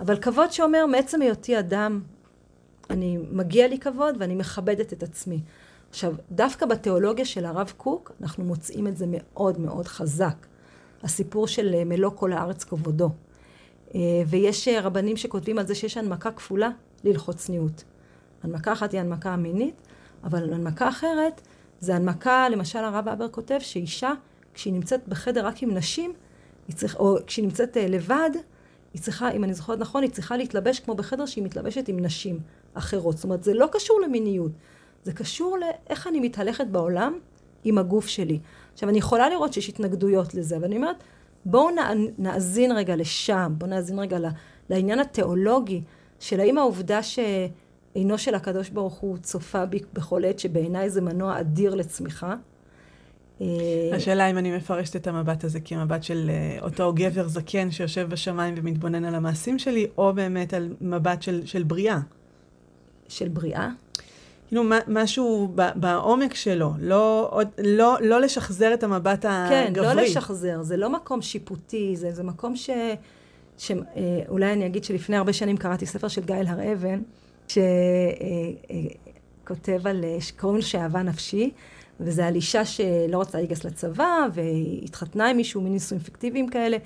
[0.00, 2.00] אבל כבוד שאומר, מעצם היותי אדם,
[2.90, 5.40] אני, מגיע לי כבוד ואני מכבדת את עצמי.
[5.92, 10.46] עכשיו, דווקא בתיאולוגיה של הרב קוק, אנחנו מוצאים את זה מאוד מאוד חזק.
[11.02, 13.10] הסיפור של אה, מלוא כל הארץ כבודו.
[13.94, 16.70] אה, ויש אה, רבנים שכותבים על זה שיש הנמקה כפולה
[17.04, 17.84] להלכות צניעות.
[18.42, 19.74] הנמקה אחת היא הנמקה המינית,
[20.24, 21.40] אבל הנמקה אחרת
[21.80, 24.12] זה הנמקה, למשל הרב אבר כותב שאישה,
[24.54, 26.12] כשהיא נמצאת בחדר רק עם נשים,
[26.74, 28.30] צריך, או כשהיא נמצאת לבד,
[28.94, 32.38] היא צריכה, אם אני זוכרת נכון, היא צריכה להתלבש כמו בחדר שהיא מתלבשת עם נשים
[32.74, 33.16] אחרות.
[33.16, 34.52] זאת אומרת, זה לא קשור למיניות,
[35.02, 37.18] זה קשור לאיך אני מתהלכת בעולם
[37.64, 38.38] עם הגוף שלי.
[38.74, 40.96] עכשיו, אני יכולה לראות שיש התנגדויות לזה, אבל אני אומרת,
[41.44, 41.68] בואו
[42.18, 44.18] נאזין רגע לשם, בואו נאזין רגע
[44.70, 45.82] לעניין התיאולוגי
[46.20, 51.40] של האם העובדה שעינו של הקדוש ברוך הוא צופה בי בכל עת, שבעיניי זה מנוע
[51.40, 52.34] אדיר לצמיחה.
[53.40, 53.46] אה,
[53.92, 58.54] השאלה אם אני מפרשת את המבט הזה כמבט של אה, אותו גבר זקן שיושב בשמיים
[58.56, 61.98] ומתבונן על המעשים שלי, או באמת על מבט של, של בריאה.
[63.08, 63.68] של בריאה?
[64.52, 69.86] כאילו משהו בעומק שלו, לא, לא, לא לשחזר את המבט הגברי.
[69.86, 72.70] כן, לא לשחזר, זה לא מקום שיפוטי, זה, זה מקום ש...
[73.58, 77.00] שאולי אה, אני אגיד שלפני הרבה שנים קראתי ספר של גיא הר אבן,
[77.48, 77.62] שכותב
[79.68, 81.50] אה, אה, על, שקוראים לו שאהבה נפשי,
[82.00, 86.76] וזה על אישה שלא רוצה להיגס לצבא, והתחתנה עם מישהו מנישואים פיקטיביים כאלה,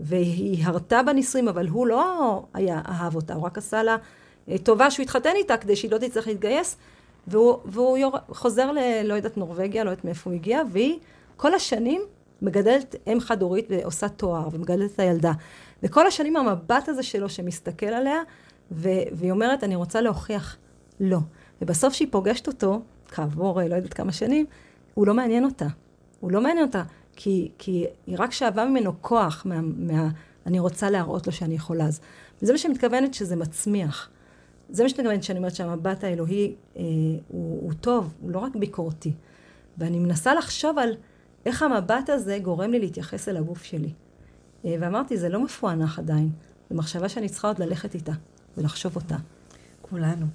[0.00, 3.96] והיא הרתה בנישואים, אבל הוא לא היה אהב אותה, הוא רק עשה לה
[4.62, 6.76] טובה שהוא התחתן איתה כדי שהיא לא תצטרך להתגייס.
[7.26, 8.16] והוא, והוא יור...
[8.28, 8.78] חוזר ל...
[9.04, 10.98] לא יודעת, נורבגיה, לא יודעת מאיפה הוא הגיע, והיא
[11.36, 12.02] כל השנים
[12.42, 15.32] מגדלת אם חד-הורית ועושה תואר, ומגדלת את הילדה.
[15.82, 18.20] וכל השנים המבט הזה שלו שמסתכל עליה,
[18.72, 18.88] ו...
[19.12, 20.56] והיא אומרת, אני רוצה להוכיח
[21.00, 21.18] לא.
[21.62, 24.46] ובסוף שהיא פוגשת אותו, כעבור לא יודעת כמה שנים,
[24.94, 25.66] הוא לא מעניין אותה.
[26.20, 26.82] הוא לא מעניין אותה,
[27.16, 30.08] כי, כי היא רק שאבה ממנו כוח, מה, מה,
[30.46, 31.84] אני רוצה להראות לו שאני יכולה.
[31.84, 32.00] אז
[32.42, 34.10] וזה מה שמתכוונת שזה מצמיח.
[34.70, 36.82] זה מה שאני מתכוונת שאני אומרת שהמבט האלוהי אה,
[37.28, 39.12] הוא, הוא טוב, הוא לא רק ביקורתי.
[39.78, 40.90] ואני מנסה לחשוב על
[41.46, 43.92] איך המבט הזה גורם לי להתייחס אל הגוף שלי.
[44.64, 46.30] אה, ואמרתי, זה לא מפוענח עדיין.
[46.70, 48.12] זו מחשבה שאני צריכה עוד ללכת איתה
[48.56, 49.16] ולחשוב אותה.
[49.82, 50.26] כולנו.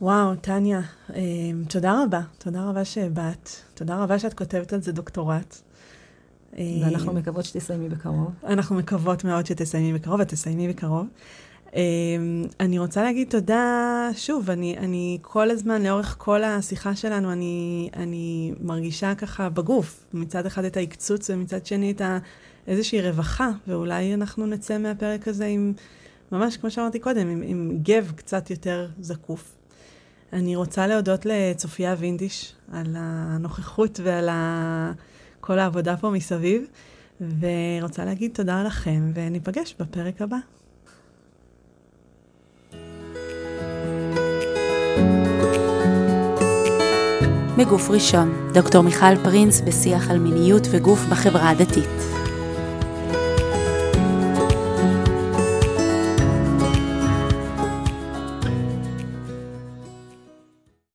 [0.00, 0.80] וואו, טניה,
[1.14, 1.20] אה,
[1.68, 2.20] תודה רבה.
[2.38, 3.50] תודה רבה שבאת.
[3.74, 5.60] תודה רבה שאת כותבת על זה דוקטורט.
[6.58, 8.30] אה, ואנחנו מקוות שתסיימי בקרוב.
[8.44, 11.06] אנחנו מקוות מאוד שתסיימי בקרוב, ואת תסיימי בקרוב.
[11.74, 17.88] אמ, אני רוצה להגיד תודה, שוב, אני, אני כל הזמן, לאורך כל השיחה שלנו, אני,
[17.96, 22.02] אני מרגישה ככה בגוף, מצד אחד את ההקצוץ ומצד שני את
[22.66, 25.72] איזושהי רווחה, ואולי אנחנו נצא מהפרק הזה עם,
[26.32, 29.54] ממש כמו שאמרתי קודם, עם, עם גב קצת יותר זקוף.
[30.32, 34.92] אני רוצה להודות לצופיה וינדיש על הנוכחות ועל ה...
[35.40, 36.66] כל העבודה פה מסביב,
[37.20, 40.36] ורוצה להגיד תודה לכם, וניפגש בפרק הבא.
[47.58, 52.27] מגוף ראשון, דוקטור מיכל פרינס בשיח על מיניות וגוף בחברה הדתית.